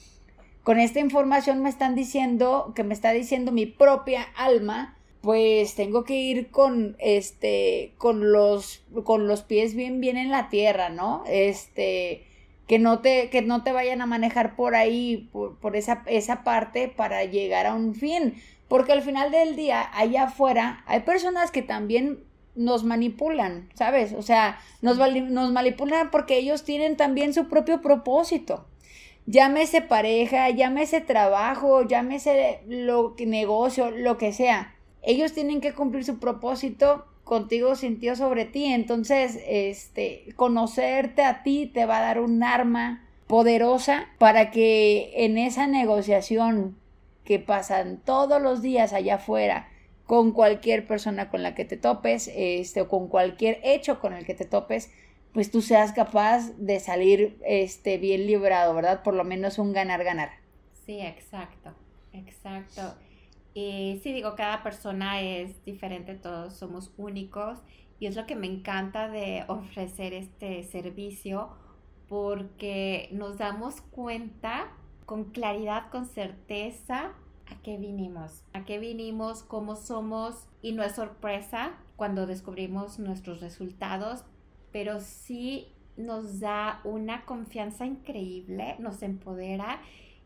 con 0.64 0.80
esta 0.80 1.00
información 1.00 1.62
me 1.62 1.70
están 1.70 1.96
diciendo, 1.96 2.74
que 2.76 2.84
me 2.84 2.94
está 2.94 3.12
diciendo 3.12 3.52
mi 3.52 3.66
propia 3.66 4.24
alma, 4.36 4.98
pues 5.22 5.76
tengo 5.76 6.04
que 6.04 6.16
ir 6.16 6.52
con 6.52 6.96
este, 7.00 7.94
con 7.98 8.32
los, 8.32 8.84
con 9.04 9.28
los 9.28 9.42
pies 9.42 9.76
bien, 9.76 10.00
bien 10.00 10.18
en 10.18 10.30
la 10.30 10.50
tierra, 10.50 10.90
¿no? 10.90 11.24
Este, 11.28 12.27
que 12.68 12.80
no 12.80 13.00
te, 13.00 13.30
que 13.30 13.42
no 13.42 13.64
te 13.64 13.72
vayan 13.72 14.02
a 14.02 14.06
manejar 14.06 14.56
por 14.56 14.76
ahí, 14.76 15.30
por, 15.32 15.76
esa, 15.76 16.04
esa 16.06 16.44
parte 16.44 16.90
para 16.90 17.24
llegar 17.24 17.66
a 17.66 17.74
un 17.74 17.96
fin. 17.96 18.36
Porque 18.68 18.92
al 18.92 19.02
final 19.02 19.32
del 19.32 19.56
día, 19.56 19.90
allá 19.94 20.24
afuera, 20.24 20.84
hay 20.86 21.00
personas 21.02 21.52
que 21.52 21.62
también 21.62 22.26
nos 22.56 22.84
manipulan, 22.84 23.70
¿sabes? 23.74 24.14
O 24.14 24.22
sea, 24.22 24.60
nos, 24.82 24.98
nos 24.98 25.52
manipulan 25.52 26.12
porque 26.12 26.38
ellos 26.38 26.66
tienen 26.66 26.98
también 26.98 27.34
su 27.34 27.48
propio 27.48 27.82
propósito. 27.82 28.66
Llámese 29.26 29.82
pareja, 29.82 30.50
llámese 30.50 31.00
trabajo, 31.00 31.84
llámese 31.88 32.62
lo 32.68 33.16
negocio, 33.18 33.92
lo 33.92 34.18
que 34.18 34.34
sea. 34.34 34.76
Ellos 35.02 35.34
tienen 35.34 35.62
que 35.62 35.74
cumplir 35.74 36.04
su 36.04 36.20
propósito 36.20 37.06
contigo 37.28 37.76
sintió 37.76 38.16
sobre 38.16 38.46
ti. 38.46 38.66
Entonces, 38.66 39.40
este, 39.46 40.34
conocerte 40.36 41.24
a 41.24 41.44
ti 41.44 41.70
te 41.72 41.86
va 41.86 42.00
a 42.00 42.02
dar 42.02 42.20
un 42.20 42.44
arma 42.44 43.04
poderosa 43.28 44.08
para 44.18 44.52
que 44.52 45.12
en 45.26 45.38
esa 45.38 45.68
negociación 45.68 46.78
que 47.24 47.40
pasan 47.40 48.02
todos 48.04 48.42
los 48.42 48.62
días 48.62 48.94
allá 48.94 49.16
afuera 49.16 49.70
con 50.06 50.32
cualquier 50.32 50.88
persona 50.88 51.30
con 51.30 51.44
la 51.44 51.54
que 51.54 51.66
te 51.66 51.76
topes, 51.76 52.32
este, 52.34 52.82
o 52.82 52.88
con 52.88 53.10
cualquier 53.10 53.60
hecho 53.64 54.00
con 54.00 54.14
el 54.14 54.26
que 54.26 54.34
te 54.34 54.46
topes, 54.46 54.90
pues 55.34 55.52
tú 55.52 55.62
seas 55.62 55.92
capaz 55.92 56.54
de 56.58 56.80
salir 56.80 57.38
este, 57.46 57.98
bien 57.98 58.26
librado, 58.26 58.74
¿verdad? 58.74 59.04
Por 59.04 59.14
lo 59.14 59.26
menos 59.26 59.60
un 59.60 59.74
ganar-ganar. 59.74 60.32
Sí, 60.86 61.02
exacto, 61.02 61.74
exacto. 62.14 62.96
Y 63.58 64.00
sí, 64.04 64.14
digo, 64.14 64.36
cada 64.36 64.62
persona 64.62 65.20
es 65.20 65.66
diferente, 65.66 66.14
todos 66.14 66.54
somos 66.54 66.94
únicos 66.96 67.58
y 67.98 68.06
es 68.06 68.16
lo 68.16 68.28
que 68.28 68.36
me 68.36 68.46
encanta 68.46 69.10
de 69.10 69.46
ofrecer 69.48 70.14
este 70.14 70.62
servicio 70.62 71.50
porque 72.08 73.10
nos 73.12 73.40
damos 73.40 73.82
cuenta 73.82 74.72
con 75.08 75.32
claridad, 75.32 75.90
con 75.90 76.06
certeza 76.06 77.16
a 77.48 77.62
qué 77.64 77.78
vinimos, 77.78 78.44
a 78.54 78.64
qué 78.64 78.78
vinimos, 78.78 79.42
cómo 79.42 79.76
somos 79.76 80.48
y 80.62 80.74
no 80.74 80.84
es 80.84 80.92
sorpresa 80.92 81.80
cuando 81.96 82.28
descubrimos 82.28 83.00
nuestros 83.00 83.42
resultados, 83.42 84.24
pero 84.72 85.00
sí 85.00 85.74
nos 85.96 86.42
da 86.42 86.80
una 86.84 87.26
confianza 87.26 87.88
increíble, 87.88 88.76
nos 88.78 89.02
empodera 89.02 89.82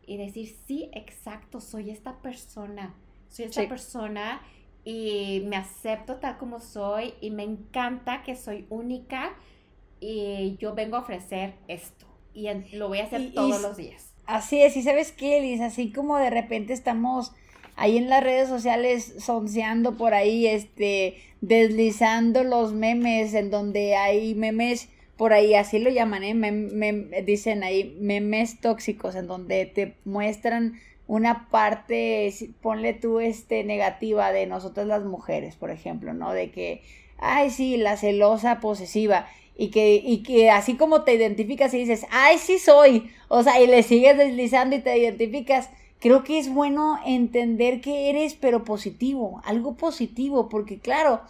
y 0.06 0.18
decir, 0.18 0.54
sí, 0.66 0.90
exacto, 0.92 1.62
soy 1.62 1.88
esta 1.88 2.20
persona 2.20 2.94
soy 3.32 3.46
esta 3.46 3.66
persona 3.66 4.42
y 4.84 5.42
me 5.46 5.56
acepto 5.56 6.16
tal 6.16 6.36
como 6.36 6.60
soy 6.60 7.14
y 7.20 7.30
me 7.30 7.44
encanta 7.44 8.22
que 8.22 8.36
soy 8.36 8.66
única 8.68 9.32
y 10.00 10.56
yo 10.58 10.74
vengo 10.74 10.96
a 10.96 11.00
ofrecer 11.00 11.54
esto 11.66 12.06
y 12.34 12.48
lo 12.76 12.88
voy 12.88 12.98
a 12.98 13.04
hacer 13.04 13.32
todos 13.32 13.62
los 13.62 13.76
días. 13.76 14.12
Así 14.26 14.62
es, 14.62 14.76
y 14.76 14.82
sabes 14.82 15.12
qué, 15.12 15.40
Liz, 15.40 15.60
así 15.60 15.90
como 15.90 16.18
de 16.18 16.30
repente 16.30 16.72
estamos 16.72 17.32
ahí 17.76 17.96
en 17.96 18.08
las 18.08 18.22
redes 18.22 18.48
sociales 18.48 19.14
sonceando 19.18 19.96
por 19.96 20.14
ahí, 20.14 20.46
este, 20.46 21.16
deslizando 21.40 22.44
los 22.44 22.72
memes 22.72 23.34
en 23.34 23.50
donde 23.50 23.96
hay 23.96 24.34
memes 24.34 24.88
por 25.16 25.32
ahí, 25.32 25.54
así 25.54 25.78
lo 25.78 25.90
llaman, 25.90 26.22
¿eh? 26.24 27.22
dicen 27.24 27.62
ahí 27.62 27.96
memes 28.00 28.60
tóxicos 28.60 29.14
en 29.14 29.26
donde 29.26 29.66
te 29.66 29.94
muestran 30.04 30.80
una 31.06 31.48
parte, 31.50 32.32
ponle 32.60 32.94
tú, 32.94 33.20
este, 33.20 33.64
negativa 33.64 34.32
de 34.32 34.46
nosotras 34.46 34.86
las 34.86 35.04
mujeres, 35.04 35.56
por 35.56 35.70
ejemplo, 35.70 36.14
¿no? 36.14 36.32
De 36.32 36.50
que, 36.50 36.82
ay, 37.18 37.50
sí, 37.50 37.76
la 37.76 37.96
celosa 37.96 38.60
posesiva, 38.60 39.26
y 39.56 39.68
que, 39.68 39.94
y 39.96 40.22
que 40.22 40.50
así 40.50 40.76
como 40.76 41.02
te 41.02 41.14
identificas 41.14 41.74
y 41.74 41.78
dices, 41.78 42.06
ay, 42.10 42.38
sí 42.38 42.58
soy, 42.58 43.10
o 43.28 43.42
sea, 43.42 43.60
y 43.60 43.66
le 43.66 43.82
sigues 43.82 44.16
deslizando 44.16 44.76
y 44.76 44.80
te 44.80 44.96
identificas, 44.96 45.68
creo 46.00 46.24
que 46.24 46.38
es 46.38 46.52
bueno 46.52 46.98
entender 47.04 47.80
que 47.80 48.08
eres, 48.10 48.34
pero 48.34 48.64
positivo, 48.64 49.42
algo 49.44 49.76
positivo, 49.76 50.48
porque 50.48 50.78
claro, 50.78 51.20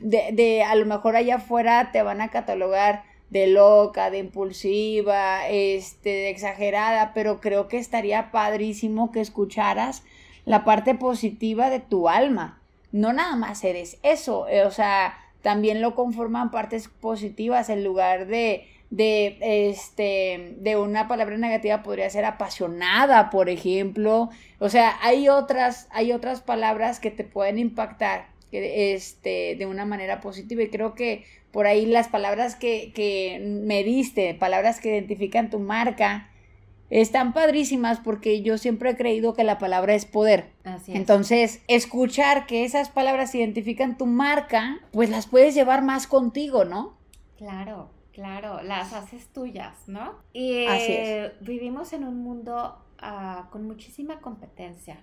de, 0.00 0.30
de 0.32 0.62
a 0.62 0.74
lo 0.74 0.86
mejor 0.86 1.16
allá 1.16 1.36
afuera 1.36 1.90
te 1.92 2.02
van 2.02 2.20
a 2.20 2.30
catalogar 2.30 3.04
de 3.30 3.46
loca, 3.48 4.10
de 4.10 4.18
impulsiva, 4.18 5.48
este, 5.48 6.10
de 6.10 6.30
exagerada, 6.30 7.12
pero 7.14 7.40
creo 7.40 7.68
que 7.68 7.78
estaría 7.78 8.30
padrísimo 8.30 9.12
que 9.12 9.20
escucharas 9.20 10.02
la 10.44 10.64
parte 10.64 10.94
positiva 10.94 11.70
de 11.70 11.80
tu 11.80 12.08
alma. 12.08 12.60
No 12.92 13.12
nada 13.12 13.34
más 13.36 13.64
eres 13.64 13.98
eso, 14.02 14.46
eh, 14.48 14.64
o 14.64 14.70
sea, 14.70 15.18
también 15.42 15.82
lo 15.82 15.94
conforman 15.94 16.50
partes 16.50 16.88
positivas 16.88 17.68
en 17.68 17.84
lugar 17.84 18.26
de 18.26 18.68
de 18.90 19.38
este 19.70 20.54
de 20.60 20.76
una 20.76 21.08
palabra 21.08 21.36
negativa 21.36 21.82
podría 21.82 22.08
ser 22.10 22.24
apasionada, 22.24 23.28
por 23.30 23.48
ejemplo. 23.48 24.30
O 24.60 24.68
sea, 24.68 24.96
hay 25.02 25.28
otras 25.28 25.88
hay 25.90 26.12
otras 26.12 26.40
palabras 26.40 27.00
que 27.00 27.10
te 27.10 27.24
pueden 27.24 27.58
impactar 27.58 28.28
este 28.62 29.56
de 29.56 29.66
una 29.66 29.84
manera 29.84 30.20
positiva 30.20 30.62
y 30.62 30.68
creo 30.68 30.94
que 30.94 31.24
por 31.50 31.66
ahí 31.66 31.86
las 31.86 32.08
palabras 32.08 32.56
que, 32.56 32.92
que 32.94 33.40
me 33.40 33.84
diste, 33.84 34.34
palabras 34.34 34.80
que 34.80 34.88
identifican 34.90 35.50
tu 35.50 35.60
marca, 35.60 36.30
están 36.90 37.32
padrísimas 37.32 38.00
porque 38.00 38.42
yo 38.42 38.58
siempre 38.58 38.90
he 38.90 38.96
creído 38.96 39.34
que 39.34 39.44
la 39.44 39.58
palabra 39.58 39.94
es 39.94 40.04
poder. 40.04 40.52
Así 40.64 40.92
es. 40.92 40.98
Entonces, 40.98 41.62
escuchar 41.68 42.46
que 42.46 42.64
esas 42.64 42.90
palabras 42.90 43.34
identifican 43.34 43.96
tu 43.96 44.06
marca, 44.06 44.80
pues 44.92 45.10
las 45.10 45.26
puedes 45.26 45.54
llevar 45.54 45.82
más 45.82 46.06
contigo, 46.06 46.64
¿no? 46.64 46.96
Claro, 47.36 47.90
claro, 48.12 48.62
las 48.62 48.92
haces 48.92 49.28
tuyas, 49.28 49.88
¿no? 49.88 50.14
Y 50.32 50.66
Así 50.66 50.92
es. 50.92 51.32
vivimos 51.40 51.92
en 51.92 52.04
un 52.04 52.22
mundo 52.22 52.84
ah, 52.98 53.48
con 53.50 53.66
muchísima 53.66 54.20
competencia 54.20 54.98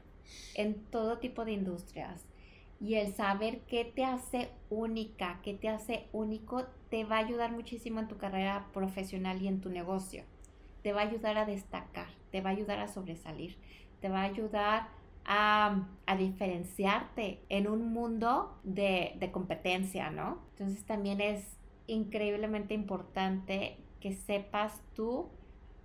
en 0.55 0.75
todo 0.91 1.17
tipo 1.19 1.45
de 1.45 1.53
industrias 1.53 2.25
y 2.81 2.95
el 2.95 3.13
saber 3.13 3.59
qué 3.67 3.85
te 3.85 4.03
hace 4.03 4.49
única, 4.71 5.39
qué 5.43 5.53
te 5.53 5.69
hace 5.69 6.07
único, 6.11 6.63
te 6.89 7.03
va 7.03 7.17
a 7.17 7.19
ayudar 7.19 7.51
muchísimo 7.51 7.99
en 7.99 8.07
tu 8.07 8.17
carrera 8.17 8.67
profesional 8.73 9.41
y 9.41 9.47
en 9.47 9.61
tu 9.61 9.69
negocio. 9.69 10.23
Te 10.81 10.91
va 10.91 11.01
a 11.01 11.05
ayudar 11.05 11.37
a 11.37 11.45
destacar, 11.45 12.07
te 12.31 12.41
va 12.41 12.49
a 12.49 12.53
ayudar 12.53 12.79
a 12.79 12.87
sobresalir, 12.87 13.55
te 14.01 14.09
va 14.09 14.21
a 14.21 14.25
ayudar 14.25 14.87
a, 15.25 15.87
diferenciarte 16.17 17.39
en 17.49 17.67
un 17.67 17.93
mundo 17.93 18.59
de, 18.63 19.13
de 19.19 19.31
competencia, 19.31 20.09
¿no? 20.09 20.39
Entonces 20.51 20.83
también 20.83 21.21
es 21.21 21.57
increíblemente 21.87 22.73
importante 22.73 23.77
que 23.99 24.13
sepas 24.13 24.81
tú 24.95 25.29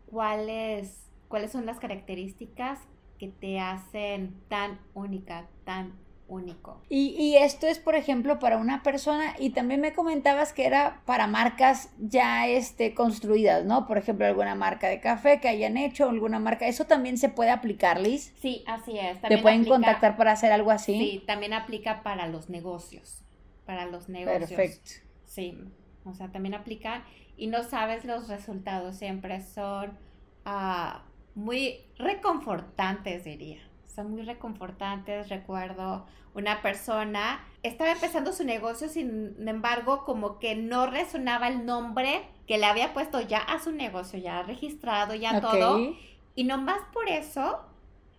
cuáles, 0.06 1.10
cuáles 1.28 1.52
son 1.52 1.66
las 1.66 1.78
características 1.78 2.80
que 3.18 3.28
te 3.28 3.60
hacen 3.60 4.34
tan 4.48 4.80
única, 4.94 5.46
tan 5.64 5.92
único. 6.28 6.80
Y, 6.88 7.36
esto 7.36 7.66
es, 7.66 7.78
por 7.78 7.94
ejemplo, 7.94 8.38
para 8.38 8.56
una 8.56 8.82
persona, 8.82 9.34
y 9.38 9.50
también 9.50 9.80
me 9.80 9.92
comentabas 9.92 10.52
que 10.52 10.66
era 10.66 11.02
para 11.04 11.26
marcas 11.26 11.90
ya 11.98 12.46
este, 12.48 12.94
construidas, 12.94 13.64
¿no? 13.64 13.86
Por 13.86 13.98
ejemplo, 13.98 14.26
alguna 14.26 14.54
marca 14.54 14.88
de 14.88 15.00
café 15.00 15.40
que 15.40 15.48
hayan 15.48 15.76
hecho, 15.76 16.08
alguna 16.08 16.38
marca, 16.38 16.66
¿eso 16.66 16.86
también 16.86 17.18
se 17.18 17.28
puede 17.28 17.50
aplicar, 17.50 18.00
Liz? 18.00 18.34
Sí, 18.40 18.64
así 18.66 18.98
es. 18.98 19.20
¿Te 19.22 19.38
pueden 19.38 19.64
contactar 19.64 20.16
para 20.16 20.32
hacer 20.32 20.52
algo 20.52 20.70
así? 20.70 20.98
Sí, 20.98 21.24
también 21.26 21.52
aplica 21.52 22.02
para 22.02 22.26
los 22.26 22.48
negocios, 22.48 23.24
para 23.64 23.86
los 23.86 24.08
negocios. 24.08 24.50
Perfecto. 24.50 24.90
Sí, 25.24 25.58
o 26.04 26.14
sea, 26.14 26.30
también 26.30 26.54
aplica 26.54 27.04
y 27.36 27.48
no 27.48 27.62
sabes 27.62 28.04
los 28.04 28.28
resultados, 28.28 28.96
siempre 28.96 29.42
son 29.42 29.98
ah, 30.44 31.04
muy 31.34 31.80
reconfortantes, 31.98 33.24
diría 33.24 33.60
son 33.96 34.10
muy 34.10 34.22
reconfortantes. 34.22 35.28
Recuerdo 35.30 36.06
una 36.34 36.60
persona, 36.60 37.42
estaba 37.62 37.92
empezando 37.92 38.32
su 38.32 38.44
negocio, 38.44 38.88
sin 38.88 39.48
embargo, 39.48 40.04
como 40.04 40.38
que 40.38 40.54
no 40.54 40.86
resonaba 40.86 41.48
el 41.48 41.64
nombre 41.64 42.28
que 42.46 42.58
le 42.58 42.66
había 42.66 42.92
puesto 42.92 43.20
ya 43.22 43.38
a 43.38 43.58
su 43.58 43.72
negocio, 43.72 44.18
ya 44.18 44.42
registrado, 44.42 45.14
ya 45.14 45.40
todo. 45.40 45.94
Y 46.34 46.44
nomás 46.44 46.80
por 46.92 47.08
eso 47.08 47.60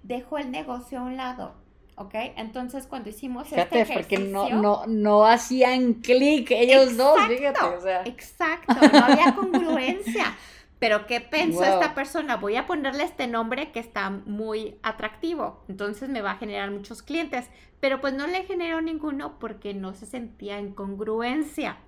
dejó 0.01 0.39
el 0.39 0.49
negocio 0.51 0.99
a 0.99 1.03
un 1.03 1.15
lado. 1.15 1.53
¿ok? 1.97 2.13
Entonces 2.35 2.85
cuando 2.87 3.09
hicimos 3.09 3.51
este 3.51 3.81
ejercicio... 3.81 3.95
porque 3.95 4.17
no, 4.19 4.49
no, 4.49 4.83
no 4.87 5.25
hacían 5.25 5.95
clic 5.95 6.51
ellos 6.51 6.95
dos, 6.95 7.19
fíjate, 7.27 7.65
o 7.65 7.81
sea. 7.81 8.03
Exacto, 8.05 8.75
no 8.75 9.05
había 9.05 9.35
congruencia. 9.35 10.35
Pero 10.79 11.07
¿qué 11.07 11.21
pensó 11.21 11.63
esta 11.63 11.95
persona? 11.95 12.37
Voy 12.37 12.55
a 12.55 12.67
ponerle 12.67 13.03
este 13.03 13.27
nombre 13.27 13.71
que 13.71 13.79
está 13.79 14.09
muy 14.09 14.77
atractivo, 14.83 15.63
entonces 15.67 16.07
me 16.09 16.21
va 16.21 16.31
a 16.31 16.37
generar 16.37 16.69
muchos 16.69 17.01
clientes, 17.01 17.49
pero 17.79 17.99
pues 17.99 18.13
no 18.13 18.27
le 18.27 18.43
generó 18.43 18.81
ninguno 18.81 19.39
porque 19.39 19.73
no 19.73 19.93
se 19.93 20.05
sentía 20.05 20.59
en 20.59 20.73
congruencia. 20.73 21.79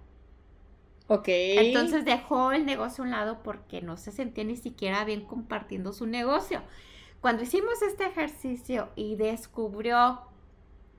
Ok. 1.08 1.28
Entonces 1.28 2.06
dejó 2.06 2.52
el 2.52 2.65
negocio 2.65 3.04
a 3.04 3.06
un 3.06 3.12
lado 3.12 3.43
porque 3.43 3.82
no 3.82 3.97
se 3.97 4.12
sentía 4.12 4.43
ni 4.43 4.56
siquiera 4.56 5.04
bien 5.06 5.25
compartiendo 5.25 5.93
su 5.93 6.06
negocio. 6.06 6.62
Cuando 7.21 7.43
hicimos 7.43 7.82
este 7.82 8.06
ejercicio 8.06 8.89
y 8.95 9.15
descubrió 9.15 10.21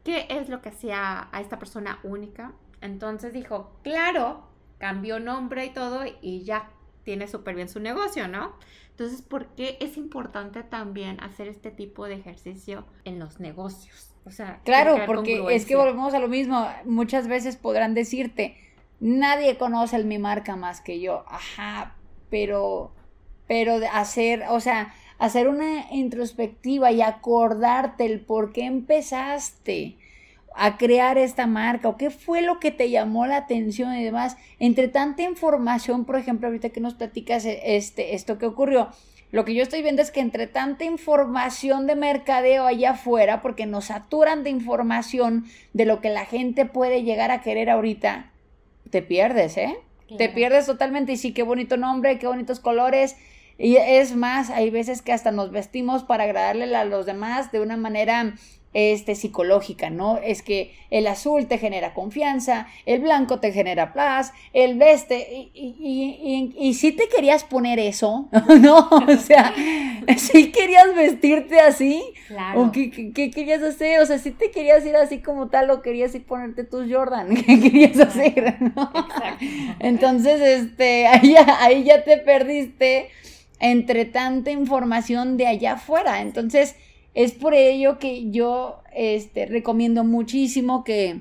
qué 0.05 0.27
es 0.29 0.49
lo 0.49 0.61
que 0.63 0.71
hacía 0.71 1.29
a 1.33 1.41
esta 1.41 1.59
persona 1.59 2.01
única, 2.03 2.53
entonces 2.81 3.33
dijo, 3.33 3.73
claro, 3.83 4.45
cambió 4.79 5.21
nombre 5.21 5.67
y 5.67 5.71
todo 5.71 6.03
y 6.21 6.43
ya 6.43 6.71
tiene 7.05 7.29
súper 7.29 7.55
bien 7.55 7.69
su 7.69 7.81
negocio, 7.81 8.29
¿no? 8.29 8.55
Entonces, 8.91 9.23
¿por 9.23 9.47
qué 9.55 9.79
es 9.81 9.97
importante 9.97 10.63
también 10.63 11.21
hacer 11.21 11.49
este 11.49 11.71
tipo 11.71 12.07
de 12.07 12.15
ejercicio 12.15 12.85
en 13.05 13.19
los 13.19 13.41
negocios? 13.41 14.15
O 14.27 14.31
sea, 14.31 14.61
claro, 14.65 14.99
porque 15.07 15.43
es 15.55 15.65
que 15.65 15.77
volvemos 15.77 16.13
a 16.13 16.19
lo 16.19 16.29
mismo. 16.29 16.69
Muchas 16.85 17.27
veces 17.27 17.57
podrán 17.57 17.95
decirte, 17.95 18.57
nadie 19.01 19.57
conoce 19.57 19.97
el 19.97 20.05
mi 20.05 20.19
marca 20.19 20.57
más 20.57 20.81
que 20.83 21.01
yo. 21.01 21.25
Ajá, 21.29 21.97
pero, 22.29 22.93
pero 23.47 23.81
hacer, 23.93 24.45
o 24.51 24.61
sea, 24.61 24.95
hacer 25.19 25.49
una 25.49 25.91
introspectiva 25.93 26.93
y 26.93 27.01
acordarte 27.01 28.05
el 28.05 28.21
por 28.21 28.53
qué 28.53 28.67
empezaste 28.67 29.97
a 30.63 30.77
crear 30.77 31.17
esta 31.17 31.47
marca 31.47 31.89
o 31.89 31.97
qué 31.97 32.11
fue 32.11 32.43
lo 32.43 32.61
que 32.61 32.71
te 32.71 32.91
llamó 32.91 33.25
la 33.25 33.39
atención 33.39 33.95
y 33.97 34.05
demás. 34.05 34.37
Entre 34.59 34.89
tanta 34.89 35.23
información, 35.23 36.05
por 36.05 36.17
ejemplo, 36.17 36.49
ahorita 36.49 36.69
que 36.69 36.81
nos 36.81 36.93
platicas 36.93 37.47
e, 37.47 37.77
este, 37.77 38.15
esto 38.15 38.37
que 38.37 38.45
ocurrió, 38.45 38.91
lo 39.33 39.47
que 39.47 39.55
yo 39.55 39.63
estoy 39.63 39.81
viendo 39.81 40.03
es 40.03 40.11
que 40.11 40.21
entre 40.21 40.47
tanta 40.47 40.85
información 40.85 41.87
de 41.87 41.97
mercadeo 41.97 42.67
allá 42.67 42.91
afuera, 42.91 43.41
porque 43.41 43.65
nos 43.65 43.87
saturan 43.87 44.45
de 44.45 44.51
información 44.51 45.47
de 45.73 45.87
lo 45.87 46.03
que 46.03 46.11
la 46.11 46.27
gente 46.27 46.67
puede 46.67 47.05
llegar 47.05 47.31
a 47.31 47.41
querer 47.41 47.71
ahorita, 47.71 48.31
te 48.91 49.01
pierdes, 49.01 49.57
¿eh? 49.57 49.79
Te 50.19 50.29
pierdes 50.29 50.67
totalmente 50.67 51.13
y 51.13 51.17
sí, 51.17 51.33
qué 51.33 51.43
bonito 51.43 51.79
nombre, 51.79 52.19
qué 52.19 52.27
bonitos 52.27 52.61
colores. 52.61 53.17
Y 53.57 53.77
es 53.77 54.15
más, 54.15 54.51
hay 54.51 54.69
veces 54.69 55.01
que 55.01 55.13
hasta 55.13 55.31
nos 55.33 55.53
vestimos 55.53 56.05
para 56.05 56.25
agradarle 56.25 56.77
a 56.77 56.85
los 56.85 57.07
demás 57.07 57.51
de 57.51 57.61
una 57.61 57.79
manera 57.79 58.35
este, 58.73 59.17
psicológica, 59.17 59.91
¿no? 59.91 60.19
Es 60.19 60.43
que 60.43 60.73
el 60.91 61.07
azul 61.07 61.47
te 61.47 61.59
genera 61.59 61.93
confianza, 61.93 62.69
el 62.87 63.01
blanco 63.01 63.41
te 63.41 63.53
genera 63.53 63.93
paz, 63.93 64.33
el 64.53 64.79
veste, 64.79 65.51
y, 65.55 65.75
y, 65.81 66.55
y, 66.57 66.75
si 66.75 66.93
te 66.93 67.09
querías 67.09 67.43
poner 67.43 67.81
eso, 67.81 68.29
¿no? 68.61 68.89
O 68.89 69.17
sea, 69.17 69.53
si 70.17 70.53
querías 70.53 70.95
vestirte 70.95 71.59
así, 71.59 72.03
claro. 72.29 72.63
o 72.63 72.73
qué, 72.73 72.91
qué, 72.91 73.31
querías 73.31 73.63
hacer, 73.63 74.01
o 74.01 74.07
sea, 74.07 74.19
si 74.19 74.31
te 74.31 74.53
querías 74.53 74.85
ir 74.87 74.95
así 74.95 75.19
como 75.19 75.49
tal, 75.49 75.71
o 75.71 75.83
querías 75.83 76.15
ir 76.15 76.25
ponerte 76.25 76.63
tus 76.63 76.93
Jordan, 76.93 77.35
¿qué 77.47 77.61
querías 77.61 77.99
hacer? 77.99 78.57
¿no? 78.61 78.93
Entonces, 79.81 80.41
este, 80.41 81.09
ahí 81.09 81.35
ahí 81.59 81.85
ya 81.85 82.05
te 82.05 82.19
perdiste 82.19 83.09
entre 83.59 84.05
tanta 84.05 84.51
información 84.51 85.37
de 85.37 85.47
allá 85.47 85.73
afuera, 85.73 86.23
entonces 86.23 86.77
es 87.15 87.33
por 87.33 87.55
ello 87.55 87.99
que 87.99 88.31
yo 88.31 88.83
este, 88.93 89.47
recomiendo 89.47 90.05
muchísimo 90.05 90.85
que, 90.85 91.21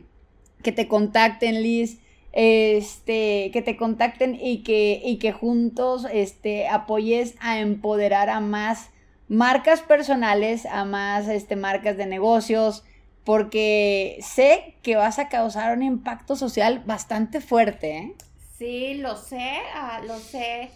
que 0.62 0.72
te 0.72 0.88
contacten, 0.88 1.64
Liz, 1.64 2.00
este, 2.32 3.50
que 3.52 3.62
te 3.62 3.76
contacten 3.76 4.38
y 4.40 4.64
que, 4.64 5.02
y 5.04 5.18
que 5.18 5.32
juntos 5.32 6.06
este, 6.12 6.68
apoyes 6.68 7.36
a 7.40 7.60
empoderar 7.60 8.30
a 8.30 8.40
más 8.40 8.90
marcas 9.28 9.82
personales, 9.82 10.66
a 10.66 10.86
más 10.86 11.28
este, 11.28 11.56
marcas 11.56 11.98
de 11.98 12.06
negocios, 12.06 12.84
porque 13.24 14.18
sé 14.22 14.76
que 14.82 14.96
vas 14.96 15.20
a 15.20 15.30
causar 15.30 15.76
un 15.76 15.84
impacto 15.84 16.36
social 16.36 16.84
bastante 16.86 17.42
fuerte. 17.42 17.98
¿eh? 17.98 18.14
Sí, 18.58 18.96
lo 18.96 19.16
sé, 19.18 19.58
ah, 19.76 20.02
lo 20.06 20.18
sé 20.18 20.70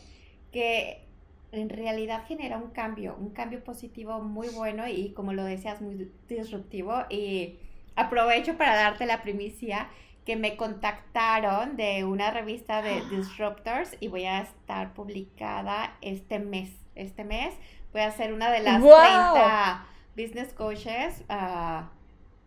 que 0.52 1.04
en 1.54 1.70
realidad 1.70 2.26
genera 2.28 2.58
un 2.58 2.72
cambio, 2.72 3.16
un 3.20 3.30
cambio 3.30 3.64
positivo 3.64 4.20
muy 4.20 4.50
bueno 4.50 4.88
y 4.88 5.14
como 5.14 5.34
lo 5.34 5.44
decías, 5.44 5.82
muy 5.82 6.12
disruptivo. 6.28 7.04
Y 7.10 7.60
aprovecho 7.96 8.58
para 8.58 8.76
darte 8.76 9.06
la 9.06 9.22
primicia 9.22 9.88
que 10.26 10.36
me 10.36 10.58
contactaron 10.58 11.78
de 11.78 12.06
una 12.06 12.32
revista 12.32 12.82
de 12.82 13.02
Disruptors 13.12 13.96
y 14.00 14.08
voy 14.08 14.26
a 14.26 14.42
estar 14.42 14.94
publicada 14.94 15.96
este 16.02 16.40
mes. 16.40 16.72
Este 16.96 17.24
mes 17.24 17.54
voy 17.92 18.02
a 18.02 18.12
ser 18.12 18.34
una 18.34 18.52
de 18.52 18.62
las 18.62 18.82
30 18.82 19.86
business 20.18 20.54
coaches 20.54 21.24
ah, 21.30 21.90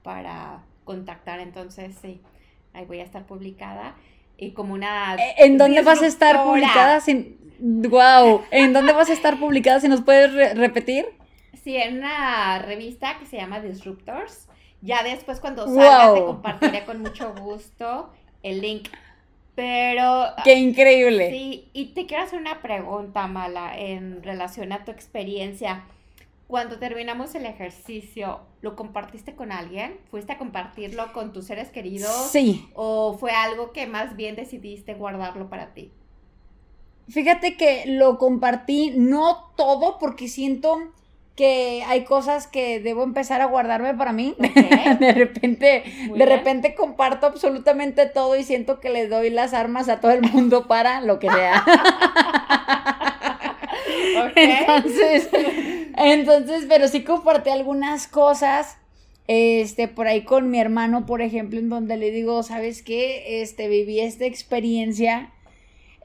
para 0.03 0.63
contactar. 0.85 1.39
Entonces, 1.39 1.97
sí, 2.03 2.21
ahí 2.73 2.85
voy 2.87 2.99
a 2.99 3.05
estar 3.05 3.25
publicada. 3.25 3.95
Y 4.39 4.53
como 4.53 4.75
una... 4.75 5.15
¿E-, 5.17 5.45
¿En 5.45 5.59
dónde 5.59 5.83
vas 5.83 6.03
a 6.03 6.07
estar 6.07 6.43
publicada? 6.45 7.01
Sin 7.01 7.37
Wow, 7.59 8.43
¿en 8.51 8.73
dónde 8.73 8.93
vas 8.93 9.09
a 9.09 9.13
estar 9.13 9.39
publicada? 9.39 9.81
Si 9.81 9.89
nos 9.89 10.03
puedes 10.03 10.57
repetir. 10.57 11.07
Sí, 11.65 11.77
en 11.77 11.99
una 11.99 12.59
revista 12.59 13.19
que 13.19 13.27
se 13.27 13.37
llama 13.37 13.61
Disruptors. 13.61 14.49
Ya 14.83 15.03
después 15.03 15.41
cuando 15.41 15.67
salga 15.67 16.15
te 16.15 16.21
compartiré 16.21 16.85
con 16.85 17.01
mucho 17.01 17.35
gusto 17.35 18.11
el 18.43 18.61
link. 18.61 18.89
Pero... 19.55 20.27
¡Qué 20.45 20.55
increíble! 20.55 21.31
Sí, 21.31 21.71
y 21.73 21.87
te 21.87 22.05
quiero 22.05 22.25
hacer 22.25 22.39
una 22.39 22.61
pregunta, 22.61 23.27
Mala, 23.27 23.77
en 23.79 24.23
relación 24.23 24.73
a 24.73 24.85
tu 24.85 24.91
experiencia. 24.93 25.85
Cuando 26.47 26.79
terminamos 26.79 27.35
el 27.35 27.45
ejercicio, 27.45 28.41
¿lo 28.61 28.77
compartiste 28.77 29.35
con 29.35 29.51
alguien? 29.51 29.99
¿Fuiste 30.11 30.33
a 30.33 30.39
compartirlo 30.39 31.13
con 31.13 31.33
tus 31.33 31.47
seres 31.47 31.71
queridos? 31.71 32.29
Sí. 32.31 32.69
¿O 32.75 33.17
fue 33.19 33.33
algo 33.33 33.73
que 33.73 33.89
más 33.89 34.15
bien 34.15 34.37
decidiste 34.37 34.95
guardarlo 34.95 35.51
para 35.51 35.75
ti? 35.75 35.91
Fíjate 37.09 37.57
que 37.57 37.85
lo 37.87 38.19
compartí, 38.19 38.93
no 38.97 39.53
todo, 39.57 39.99
porque 39.99 40.29
siento 40.29 40.93
que 41.35 41.83
hay 41.87 42.05
cosas 42.05 42.47
que 42.47 42.81
debo 42.81 43.03
empezar 43.03 43.41
a 43.41 43.47
guardarme 43.47 43.95
para 43.95 44.13
mí. 44.13 44.37
de 45.01 45.13
repente, 45.13 45.83
de 46.15 46.27
repente 46.27 46.77
comparto 46.77 47.27
absolutamente 47.27 48.07
todo 48.07 48.37
y 48.37 48.45
siento 48.45 48.79
que 48.79 48.91
le 48.91 49.09
doy 49.09 49.31
las 49.31 49.53
armas 49.53 49.89
a 49.89 50.01
todo 50.01 50.13
el 50.13 50.23
mundo 50.23 50.69
para 50.69 51.01
lo 51.01 51.19
que 51.19 51.29
sea. 51.29 51.65
Entonces, 54.37 55.29
entonces, 55.97 56.67
pero 56.69 56.89
sí 56.89 57.03
compartí 57.03 57.51
algunas 57.51 58.07
cosas. 58.07 58.79
Este, 59.29 59.89
por 59.89 60.07
ahí 60.07 60.23
con 60.23 60.51
mi 60.51 60.61
hermano, 60.61 61.05
por 61.05 61.21
ejemplo, 61.21 61.59
en 61.59 61.69
donde 61.69 61.97
le 61.97 62.13
digo, 62.13 62.43
¿sabes 62.45 62.83
qué? 62.83 63.43
Este, 63.43 63.69
viví 63.69 63.99
esta 63.99 64.25
experiencia 64.25 65.33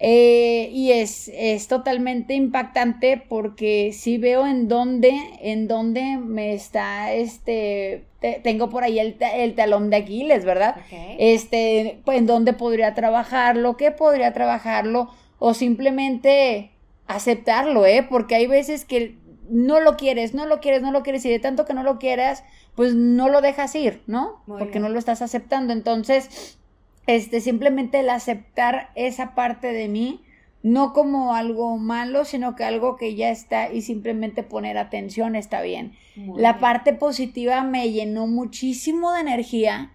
eh, 0.04 0.72
y 0.74 0.94
es, 0.94 1.30
es, 1.32 1.68
totalmente 1.68 2.34
impactante 2.34 3.22
porque 3.30 3.92
sí 3.94 4.18
veo 4.18 4.48
en 4.48 4.68
dónde, 4.68 5.16
en 5.42 5.68
dónde 5.68 6.18
me 6.18 6.56
está, 6.56 7.14
este, 7.14 8.06
tengo 8.42 8.72
por 8.72 8.84
ahí 8.84 8.98
el, 8.98 9.16
el, 9.36 9.54
talón 9.54 9.92
de 9.92 9.98
Aquiles, 9.98 10.44
¿verdad? 10.44 10.78
Este, 11.20 12.00
pues, 12.04 12.18
en 12.18 12.26
dónde 12.26 12.54
podría 12.54 12.96
trabajarlo, 12.96 13.78
qué 13.78 13.92
podría 13.92 14.34
trabajarlo, 14.34 15.12
o 15.38 15.54
simplemente 15.54 16.72
aceptarlo, 17.06 17.86
¿eh? 17.86 18.04
Porque 18.10 18.34
hay 18.34 18.48
veces 18.48 18.86
que 18.86 19.18
no 19.52 19.80
lo 19.80 19.98
quieres, 19.98 20.34
no 20.34 20.46
lo 20.46 20.60
quieres, 20.60 20.82
no 20.82 20.92
lo 20.92 21.04
quieres 21.04 21.26
y 21.26 21.30
de 21.30 21.40
tanto 21.40 21.66
que 21.66 21.74
no 21.74 21.84
lo 21.84 22.00
quieras, 22.00 22.44
pues 22.76 22.96
no 22.96 23.30
lo 23.30 23.42
dejas 23.42 23.76
ir, 23.76 24.02
¿no? 24.08 24.42
Porque 24.48 24.80
no 24.80 24.90
lo 24.90 24.98
estás 24.98 25.22
aceptando. 25.22 25.74
Entonces, 25.74 26.58
este, 27.06 27.42
simplemente 27.42 28.00
el 28.00 28.10
aceptar 28.10 28.90
esa 28.96 29.36
parte 29.36 29.74
de 29.74 29.88
mí, 29.88 30.24
no 30.64 30.94
como 30.94 31.36
algo 31.36 31.78
malo, 31.78 32.24
sino 32.24 32.56
que 32.56 32.64
algo 32.64 32.96
que 32.96 33.16
ya 33.16 33.30
está 33.30 33.74
y 33.74 33.82
simplemente 33.82 34.44
poner 34.44 34.78
atención 34.78 35.36
está 35.36 35.62
bien. 35.62 35.94
la 36.36 36.60
parte 36.60 36.94
positiva 36.94 37.64
me 37.64 37.92
llenó 37.92 38.28
muchísimo 38.28 39.12
de 39.12 39.22
energía, 39.22 39.92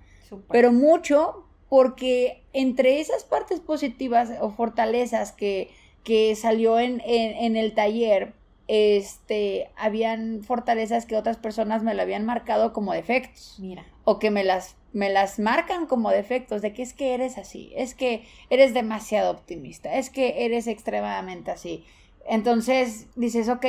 pero 0.51 0.73
mucho 0.73 1.47
porque 1.69 2.43
entre 2.53 3.01
esas 3.01 3.25
partes 3.25 3.61
positivas 3.61 4.31
o 4.41 4.51
fortalezas 4.51 5.33
que, 5.33 5.71
que 6.05 6.35
salió 6.35 6.79
en, 6.79 7.01
en, 7.05 7.57
el 7.57 7.75
taller, 7.75 8.35
este, 8.69 9.71
habían 9.77 10.43
fortalezas 10.43 11.07
que 11.07 11.17
otras 11.17 11.37
personas 11.37 11.83
me 11.83 11.95
lo 11.95 12.03
habían 12.03 12.25
marcado 12.25 12.73
como 12.73 12.93
defectos. 12.93 13.57
Mira. 13.59 13.85
O 14.05 14.19
que 14.19 14.31
me 14.31 14.45
las, 14.45 14.77
me 14.93 15.11
las 15.11 15.39
marcan 15.39 15.87
como 15.87 16.11
defectos, 16.11 16.63
de 16.63 16.73
que 16.73 16.83
es 16.83 16.93
que 16.93 17.15
eres 17.15 17.39
así, 17.39 17.73
es 17.77 17.95
que 17.95 18.25
eres 18.51 18.75
demasiado 18.75 19.31
optimista, 19.31 19.95
es 19.95 20.11
que 20.11 20.45
eres 20.45 20.67
extremadamente 20.67 21.51
así. 21.51 21.85
Entonces 22.29 23.07
dices, 23.15 23.49
ok, 23.49 23.67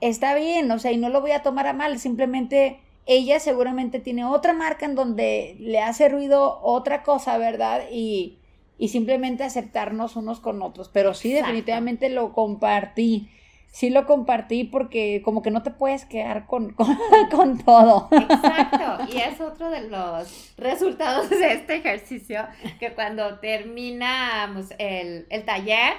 está 0.00 0.34
bien, 0.34 0.70
o 0.70 0.78
sea, 0.78 0.92
y 0.92 0.96
no 0.96 1.08
lo 1.08 1.20
voy 1.20 1.32
a 1.32 1.42
tomar 1.42 1.66
a 1.66 1.72
mal, 1.72 1.98
simplemente 1.98 2.80
ella 3.08 3.40
seguramente 3.40 4.00
tiene 4.00 4.26
otra 4.26 4.52
marca 4.52 4.84
en 4.84 4.94
donde 4.94 5.56
le 5.58 5.80
hace 5.80 6.10
ruido 6.10 6.60
otra 6.62 7.02
cosa, 7.02 7.38
¿verdad? 7.38 7.84
Y, 7.90 8.38
simplemente 8.86 9.42
aceptarnos 9.42 10.14
unos 10.14 10.40
con 10.40 10.62
otros. 10.62 10.90
Pero 10.92 11.14
sí, 11.14 11.32
definitivamente 11.32 12.10
lo 12.10 12.32
compartí. 12.32 13.28
Sí 13.70 13.90
lo 13.90 14.06
compartí 14.06 14.64
porque 14.64 15.22
como 15.24 15.42
que 15.42 15.50
no 15.50 15.62
te 15.62 15.70
puedes 15.70 16.04
quedar 16.04 16.46
con, 16.46 16.74
con, 17.30 17.58
todo. 17.58 18.08
Exacto. 18.10 19.06
Y 19.12 19.18
es 19.18 19.40
otro 19.40 19.70
de 19.70 19.88
los 19.88 20.54
resultados 20.56 21.30
de 21.30 21.52
este 21.52 21.76
ejercicio, 21.76 22.46
que 22.80 22.92
cuando 22.92 23.38
terminamos 23.38 24.72
el, 24.78 25.26
el 25.30 25.44
taller, 25.44 25.94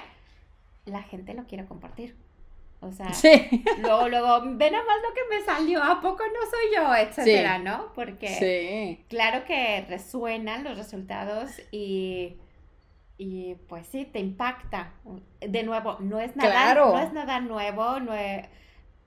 la 0.84 1.02
gente 1.02 1.34
lo 1.34 1.44
quiere 1.44 1.64
compartir. 1.64 2.16
O 2.82 2.92
sea, 2.92 3.10
luego, 3.82 4.08
luego, 4.08 4.40
ve 4.56 4.70
nada 4.70 4.84
más 4.84 4.96
lo 5.02 5.14
que 5.14 5.20
me 5.28 5.44
salió, 5.44 5.82
¿a 5.82 6.00
poco 6.00 6.22
no 6.26 6.40
soy 6.50 6.74
yo? 6.74 6.94
Etcétera, 6.94 7.58
¿no? 7.58 7.92
Porque 7.94 9.04
claro 9.08 9.44
que 9.44 9.84
resuenan 9.86 10.64
los 10.64 10.78
resultados 10.78 11.50
y, 11.70 12.38
y 13.20 13.54
pues 13.68 13.86
sí, 13.86 14.06
te 14.06 14.18
impacta. 14.18 14.94
De 15.40 15.62
nuevo, 15.62 15.98
no 16.00 16.18
es 16.18 16.34
nada, 16.36 16.74
no 16.74 16.98
es 16.98 17.12
nada 17.12 17.38
nuevo, 17.40 18.00
no 18.00 18.12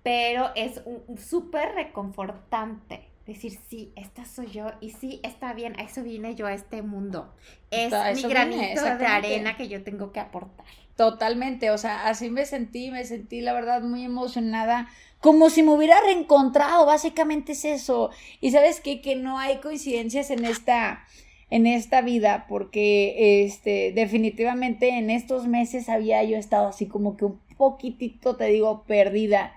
pero 0.03 0.51
es 0.53 0.81
súper 1.17 1.73
reconfortante. 1.73 3.09
Decir, 3.25 3.57
sí, 3.69 3.91
esta 3.95 4.25
soy 4.25 4.51
yo 4.51 4.67
y 4.81 4.91
sí, 4.91 5.19
está 5.23 5.53
bien, 5.53 5.79
a 5.79 5.83
eso 5.83 6.03
vine 6.03 6.35
yo 6.35 6.45
a 6.45 6.53
este 6.53 6.83
mundo. 6.83 7.33
Es 7.71 7.91
mi 8.15 8.29
granito 8.29 8.83
de 8.83 9.07
arena 9.07 9.57
que 9.57 9.67
yo 9.67 9.83
tengo 9.83 10.11
que 10.11 10.19
aportar. 10.19 10.65
Totalmente, 10.95 11.71
o 11.71 11.77
sea, 11.79 12.07
así 12.07 12.29
me 12.29 12.45
sentí, 12.45 12.91
me 12.91 13.05
sentí 13.05 13.41
la 13.41 13.53
verdad 13.53 13.81
muy 13.81 14.03
emocionada, 14.03 14.89
como 15.21 15.49
si 15.49 15.63
me 15.63 15.71
hubiera 15.71 15.99
reencontrado, 16.01 16.85
básicamente 16.85 17.53
es 17.53 17.65
eso. 17.65 18.11
Y 18.41 18.51
sabes 18.51 18.79
qué, 18.79 19.01
que 19.01 19.15
no 19.15 19.39
hay 19.39 19.59
coincidencias 19.59 20.29
en 20.29 20.45
esta, 20.45 21.05
en 21.53 21.67
esta 21.67 22.01
vida, 22.01 22.47
porque 22.49 23.43
este, 23.45 23.91
definitivamente 23.93 24.89
en 24.97 25.11
estos 25.11 25.45
meses 25.45 25.87
había 25.87 26.23
yo 26.23 26.35
estado 26.35 26.69
así 26.69 26.87
como 26.87 27.15
que 27.15 27.25
un 27.25 27.39
poquitito, 27.57 28.35
te 28.35 28.45
digo, 28.45 28.85
perdida. 28.87 29.53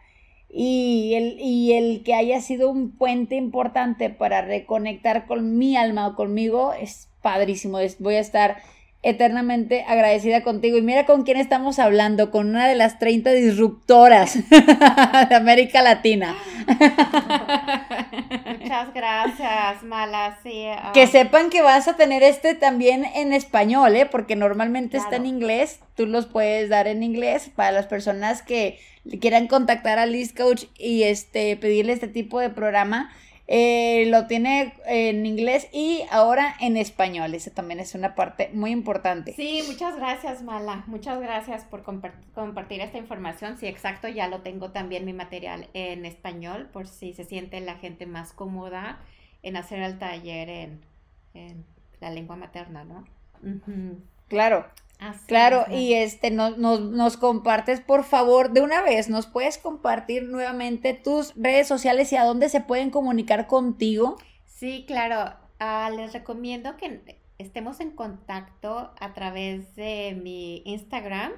Y 0.50 1.14
el, 1.14 1.40
y 1.40 1.72
el 1.72 2.02
que 2.04 2.12
haya 2.12 2.42
sido 2.42 2.68
un 2.68 2.90
puente 2.90 3.36
importante 3.36 4.10
para 4.10 4.42
reconectar 4.42 5.26
con 5.26 5.56
mi 5.56 5.74
alma 5.74 6.08
o 6.08 6.16
conmigo 6.16 6.74
es 6.74 7.08
padrísimo. 7.22 7.78
voy 7.98 8.16
a 8.16 8.20
estar 8.20 8.58
eternamente 9.02 9.84
agradecida 9.86 10.42
contigo. 10.42 10.78
Y 10.78 10.82
mira 10.82 11.06
con 11.06 11.22
quién 11.22 11.36
estamos 11.36 11.78
hablando, 11.78 12.30
con 12.30 12.48
una 12.48 12.66
de 12.66 12.74
las 12.74 12.98
30 12.98 13.30
disruptoras 13.32 14.38
de 15.28 15.34
América 15.34 15.82
Latina. 15.82 16.34
Muchas 18.60 18.92
gracias, 18.92 19.82
Mala. 19.84 20.38
Ah. 20.44 20.90
Que 20.92 21.06
sepan 21.06 21.50
que 21.50 21.62
vas 21.62 21.86
a 21.86 21.96
tener 21.96 22.22
este 22.22 22.54
también 22.54 23.04
en 23.14 23.32
español, 23.32 23.94
¿eh? 23.94 24.06
porque 24.06 24.34
normalmente 24.34 24.96
está 24.96 25.16
en 25.16 25.26
inglés. 25.26 25.80
Tú 25.94 26.06
los 26.06 26.26
puedes 26.26 26.68
dar 26.68 26.88
en 26.88 27.02
inglés 27.02 27.50
para 27.54 27.70
las 27.72 27.86
personas 27.86 28.42
que 28.42 28.78
quieran 29.20 29.46
contactar 29.46 29.98
a 29.98 30.06
Liz 30.06 30.32
Coach 30.32 30.64
y 30.78 31.04
este, 31.04 31.56
pedirle 31.56 31.92
este 31.92 32.08
tipo 32.08 32.40
de 32.40 32.50
programa 32.50 33.12
eh, 33.48 34.06
lo 34.08 34.26
tiene 34.26 34.74
en 34.86 35.24
inglés 35.24 35.68
y 35.72 36.02
ahora 36.10 36.54
en 36.60 36.76
español. 36.76 37.34
Esa 37.34 37.52
también 37.52 37.78
es 37.80 37.94
una 37.94 38.14
parte 38.14 38.50
muy 38.52 38.70
importante. 38.70 39.32
Sí, 39.34 39.62
muchas 39.66 39.96
gracias, 39.96 40.42
Mala. 40.42 40.84
Muchas 40.86 41.20
gracias 41.20 41.64
por 41.64 41.82
compartir 41.82 42.80
esta 42.80 42.98
información. 42.98 43.56
Sí, 43.56 43.66
exacto, 43.66 44.08
ya 44.08 44.28
lo 44.28 44.40
tengo 44.40 44.70
también 44.70 45.04
mi 45.04 45.12
material 45.12 45.68
en 45.74 46.04
español, 46.06 46.68
por 46.72 46.88
si 46.88 47.12
se 47.12 47.24
siente 47.24 47.60
la 47.60 47.76
gente 47.76 48.06
más 48.06 48.32
cómoda 48.32 48.98
en 49.42 49.56
hacer 49.56 49.80
el 49.80 49.98
taller 49.98 50.48
en, 50.48 50.80
la 52.00 52.10
lengua 52.10 52.36
materna, 52.36 52.84
¿no? 52.84 53.04
Claro 54.28 54.66
claro, 55.26 55.64
y 55.70 55.94
este 55.94 56.30
nos, 56.30 56.58
nos, 56.58 57.16
compartes, 57.16 57.80
por 57.80 58.04
favor, 58.04 58.50
de 58.52 58.60
una 58.60 58.82
vez, 58.82 59.08
nos 59.08 59.26
puedes 59.26 59.58
compartir 59.58 60.24
nuevamente 60.24 60.94
tus 60.94 61.34
redes 61.34 61.68
sociales 61.68 62.12
y 62.12 62.16
a 62.16 62.24
dónde 62.24 62.48
se 62.48 62.60
pueden 62.60 62.90
comunicar 62.90 63.46
contigo. 63.46 64.16
Sí, 64.44 64.84
claro. 64.86 65.34
Ah, 65.58 65.90
les 65.94 66.12
recomiendo 66.12 66.76
que 66.76 67.18
estemos 67.38 67.80
en 67.80 67.90
contacto 67.90 68.92
a 68.98 69.14
través 69.14 69.74
de 69.74 70.18
mi 70.22 70.62
Instagram. 70.64 71.32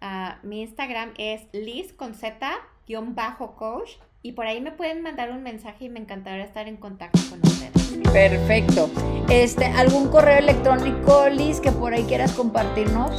Ah, 0.00 0.38
mi 0.42 0.62
Instagram 0.62 1.12
es 1.16 1.42
Liz 1.52 1.92
con 1.92 2.14
Z-coach 2.14 3.90
y 4.22 4.32
por 4.32 4.46
ahí 4.46 4.60
me 4.60 4.70
pueden 4.70 5.02
mandar 5.02 5.30
un 5.32 5.42
mensaje 5.42 5.86
y 5.86 5.88
me 5.88 5.98
encantaría 5.98 6.44
estar 6.44 6.68
en 6.68 6.76
contacto 6.76 7.18
con 7.28 7.40
ustedes. 7.42 7.72
Perfecto. 8.12 8.88
Este, 9.28 9.66
¿Algún 9.66 10.08
correo 10.08 10.38
electrónico, 10.38 11.28
Liz, 11.28 11.60
que 11.60 11.72
por 11.72 11.92
ahí 11.92 12.04
quieras 12.04 12.32
compartirnos? 12.32 13.10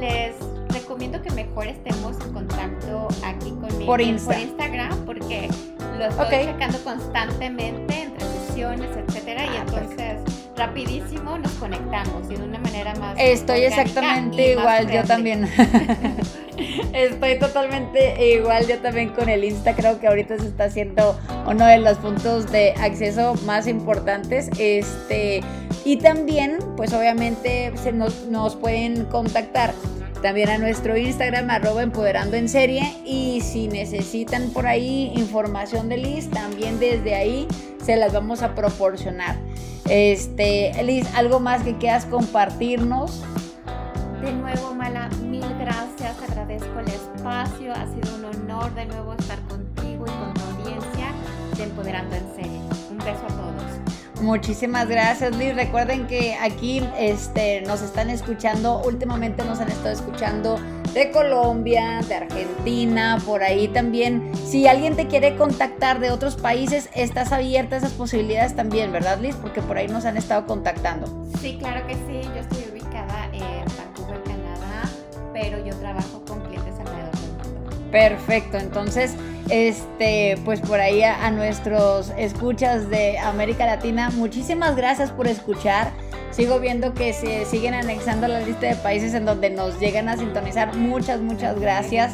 Les 0.00 0.34
recomiendo 0.68 1.22
que 1.22 1.30
mejor 1.30 1.68
estemos 1.68 2.16
en 2.20 2.32
contacto 2.32 3.08
aquí 3.24 3.50
conmigo 3.50 3.86
por, 3.86 4.00
Instagram 4.00 5.04
porque 5.06 5.48
lo 5.96 6.06
estoy 6.06 6.46
checando 6.46 6.78
constantemente 6.82 8.02
entre 8.02 8.26
sesiones, 8.26 8.90
etcétera, 8.96 9.44
y 9.44 9.48
ah, 9.48 9.64
entonces 9.66 10.35
rapidísimo 10.56 11.38
nos 11.38 11.52
conectamos 11.52 12.30
y 12.30 12.36
de 12.36 12.42
una 12.42 12.58
manera 12.58 12.94
más. 12.96 13.16
Estoy 13.18 13.60
exactamente 13.60 14.52
igual, 14.52 14.90
yo 14.90 15.04
también. 15.04 15.48
Estoy 16.92 17.38
totalmente 17.38 18.34
igual 18.34 18.66
yo 18.66 18.78
también 18.78 19.10
con 19.10 19.28
el 19.28 19.44
Insta, 19.44 19.74
creo 19.74 20.00
que 20.00 20.06
ahorita 20.06 20.38
se 20.38 20.46
está 20.46 20.64
haciendo 20.64 21.18
uno 21.46 21.66
de 21.66 21.78
los 21.78 21.98
puntos 21.98 22.50
de 22.50 22.72
acceso 22.80 23.34
más 23.44 23.66
importantes. 23.66 24.48
Este, 24.58 25.42
y 25.84 25.96
también, 25.98 26.58
pues 26.76 26.92
obviamente 26.94 27.72
se 27.82 27.92
nos, 27.92 28.26
nos 28.26 28.56
pueden 28.56 29.04
contactar 29.06 29.74
también 30.22 30.48
a 30.48 30.58
nuestro 30.58 30.96
Instagram, 30.96 31.50
arroba 31.50 31.82
empoderando 31.82 32.36
en 32.36 32.48
serie. 32.48 32.82
Y 33.04 33.42
si 33.42 33.68
necesitan 33.68 34.50
por 34.50 34.66
ahí 34.66 35.12
información 35.14 35.88
de 35.90 35.98
Liz, 35.98 36.30
también 36.30 36.80
desde 36.80 37.14
ahí 37.14 37.46
se 37.84 37.96
las 37.96 38.12
vamos 38.12 38.42
a 38.42 38.54
proporcionar. 38.54 39.36
Este, 39.88 40.72
Liz, 40.82 41.06
¿algo 41.14 41.40
más 41.40 41.62
que 41.62 41.76
quieras 41.76 42.06
compartirnos? 42.06 43.22
De 44.20 44.32
nuevo, 44.32 44.74
Mala, 44.74 45.08
mil 45.22 45.44
gracias, 45.60 46.16
agradezco 46.28 46.80
el 46.80 46.88
espacio, 46.88 47.72
ha 47.72 47.86
sido 47.86 48.16
un 48.16 48.24
honor 48.24 48.74
de 48.74 48.86
nuevo 48.86 49.12
estar 49.14 49.38
contigo 49.42 50.04
y 50.06 50.10
con 50.10 50.34
tu 50.34 50.40
audiencia 50.42 51.12
de 51.56 51.62
Empoderando 51.64 52.16
en 52.16 52.34
Serie. 52.34 52.60
Un 52.90 52.98
beso 52.98 53.24
a 53.24 53.28
todos. 53.28 53.55
Muchísimas 54.20 54.88
gracias, 54.88 55.36
Liz. 55.36 55.54
Recuerden 55.54 56.06
que 56.06 56.34
aquí 56.34 56.82
este, 56.98 57.60
nos 57.62 57.82
están 57.82 58.08
escuchando, 58.08 58.82
últimamente 58.84 59.44
nos 59.44 59.60
han 59.60 59.68
estado 59.68 59.90
escuchando 59.90 60.58
de 60.94 61.10
Colombia, 61.10 62.00
de 62.08 62.14
Argentina, 62.14 63.18
por 63.26 63.42
ahí 63.42 63.68
también. 63.68 64.32
Si 64.34 64.66
alguien 64.66 64.96
te 64.96 65.06
quiere 65.06 65.36
contactar 65.36 66.00
de 66.00 66.10
otros 66.10 66.36
países, 66.36 66.88
estás 66.94 67.32
abierta 67.32 67.76
a 67.76 67.78
esas 67.78 67.92
posibilidades 67.92 68.56
también, 68.56 68.90
¿verdad, 68.92 69.20
Liz? 69.20 69.36
Porque 69.36 69.60
por 69.60 69.76
ahí 69.76 69.88
nos 69.88 70.06
han 70.06 70.16
estado 70.16 70.46
contactando. 70.46 71.26
Sí, 71.40 71.58
claro 71.58 71.86
que 71.86 71.94
sí. 71.94 72.22
Yo 72.22 72.40
estoy 72.40 72.64
ubicada 72.72 73.28
en 73.34 73.66
Vancouver, 73.76 74.22
Canadá, 74.22 74.90
pero 75.34 75.62
yo 75.62 75.76
trabajo 75.76 76.25
Perfecto. 77.96 78.58
Entonces, 78.58 79.14
este, 79.48 80.36
pues 80.44 80.60
por 80.60 80.80
ahí 80.80 81.02
a, 81.02 81.30
nuestros 81.30 82.12
escuchas 82.18 82.90
de 82.90 83.18
América 83.18 83.64
Latina, 83.64 84.10
muchísimas 84.10 84.76
gracias 84.76 85.10
por 85.10 85.26
escuchar 85.26 85.92
sigo 86.30 86.60
viendo 86.60 86.92
que 86.92 87.14
se 87.14 87.46
siguen 87.46 87.72
anexando 87.72 88.28
la 88.28 88.40
lista 88.40 88.66
de 88.66 88.74
países 88.74 89.14
en 89.14 89.24
donde 89.24 89.48
nos 89.48 89.80
llegan 89.80 90.10
a 90.10 90.18
sintonizar. 90.18 90.76
Muchas, 90.76 91.22
muchas 91.22 91.58
gracias. 91.58 92.12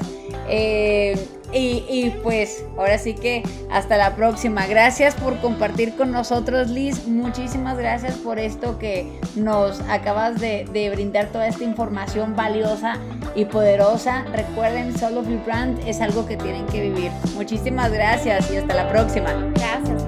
Eh, 0.49 1.19
Y, 1.53 2.11
pues 2.23 2.65
ahora 2.79 2.97
sí 2.97 3.15
que 3.15 3.43
hasta 3.71 3.97
la 3.97 4.15
próxima. 4.15 4.67
Gracias 4.69 5.15
por 5.17 5.39
compartir 5.41 5.97
con 5.97 6.13
nosotros, 6.13 6.71
Liz. 6.71 7.07
Muchísimas 7.09 7.77
gracias 7.77 8.15
por 8.19 8.39
esto 8.39 8.79
que 8.79 9.19
nos 9.35 9.81
acabas 9.83 10.41
de 10.41 10.91
brindar 10.95 11.27
toda 11.27 11.49
esta 11.49 11.65
información 11.65 12.37
valiosa 12.37 12.99
y 13.35 13.45
poderosa. 13.45 14.25
Recuerden, 14.33 14.97
Solo 14.99 15.23
Your 15.23 15.45
Brand 15.45 15.79
es 15.87 16.01
algo 16.01 16.27
que 16.27 16.37
tienen 16.37 16.67
que 16.67 16.81
vivir. 16.81 17.11
Muchísimas 17.35 17.93
gracias 17.93 18.51
y 18.51 18.57
hasta 18.57 18.75
la 18.75 18.89
próxima. 18.89 19.33
Gracias. 19.55 20.02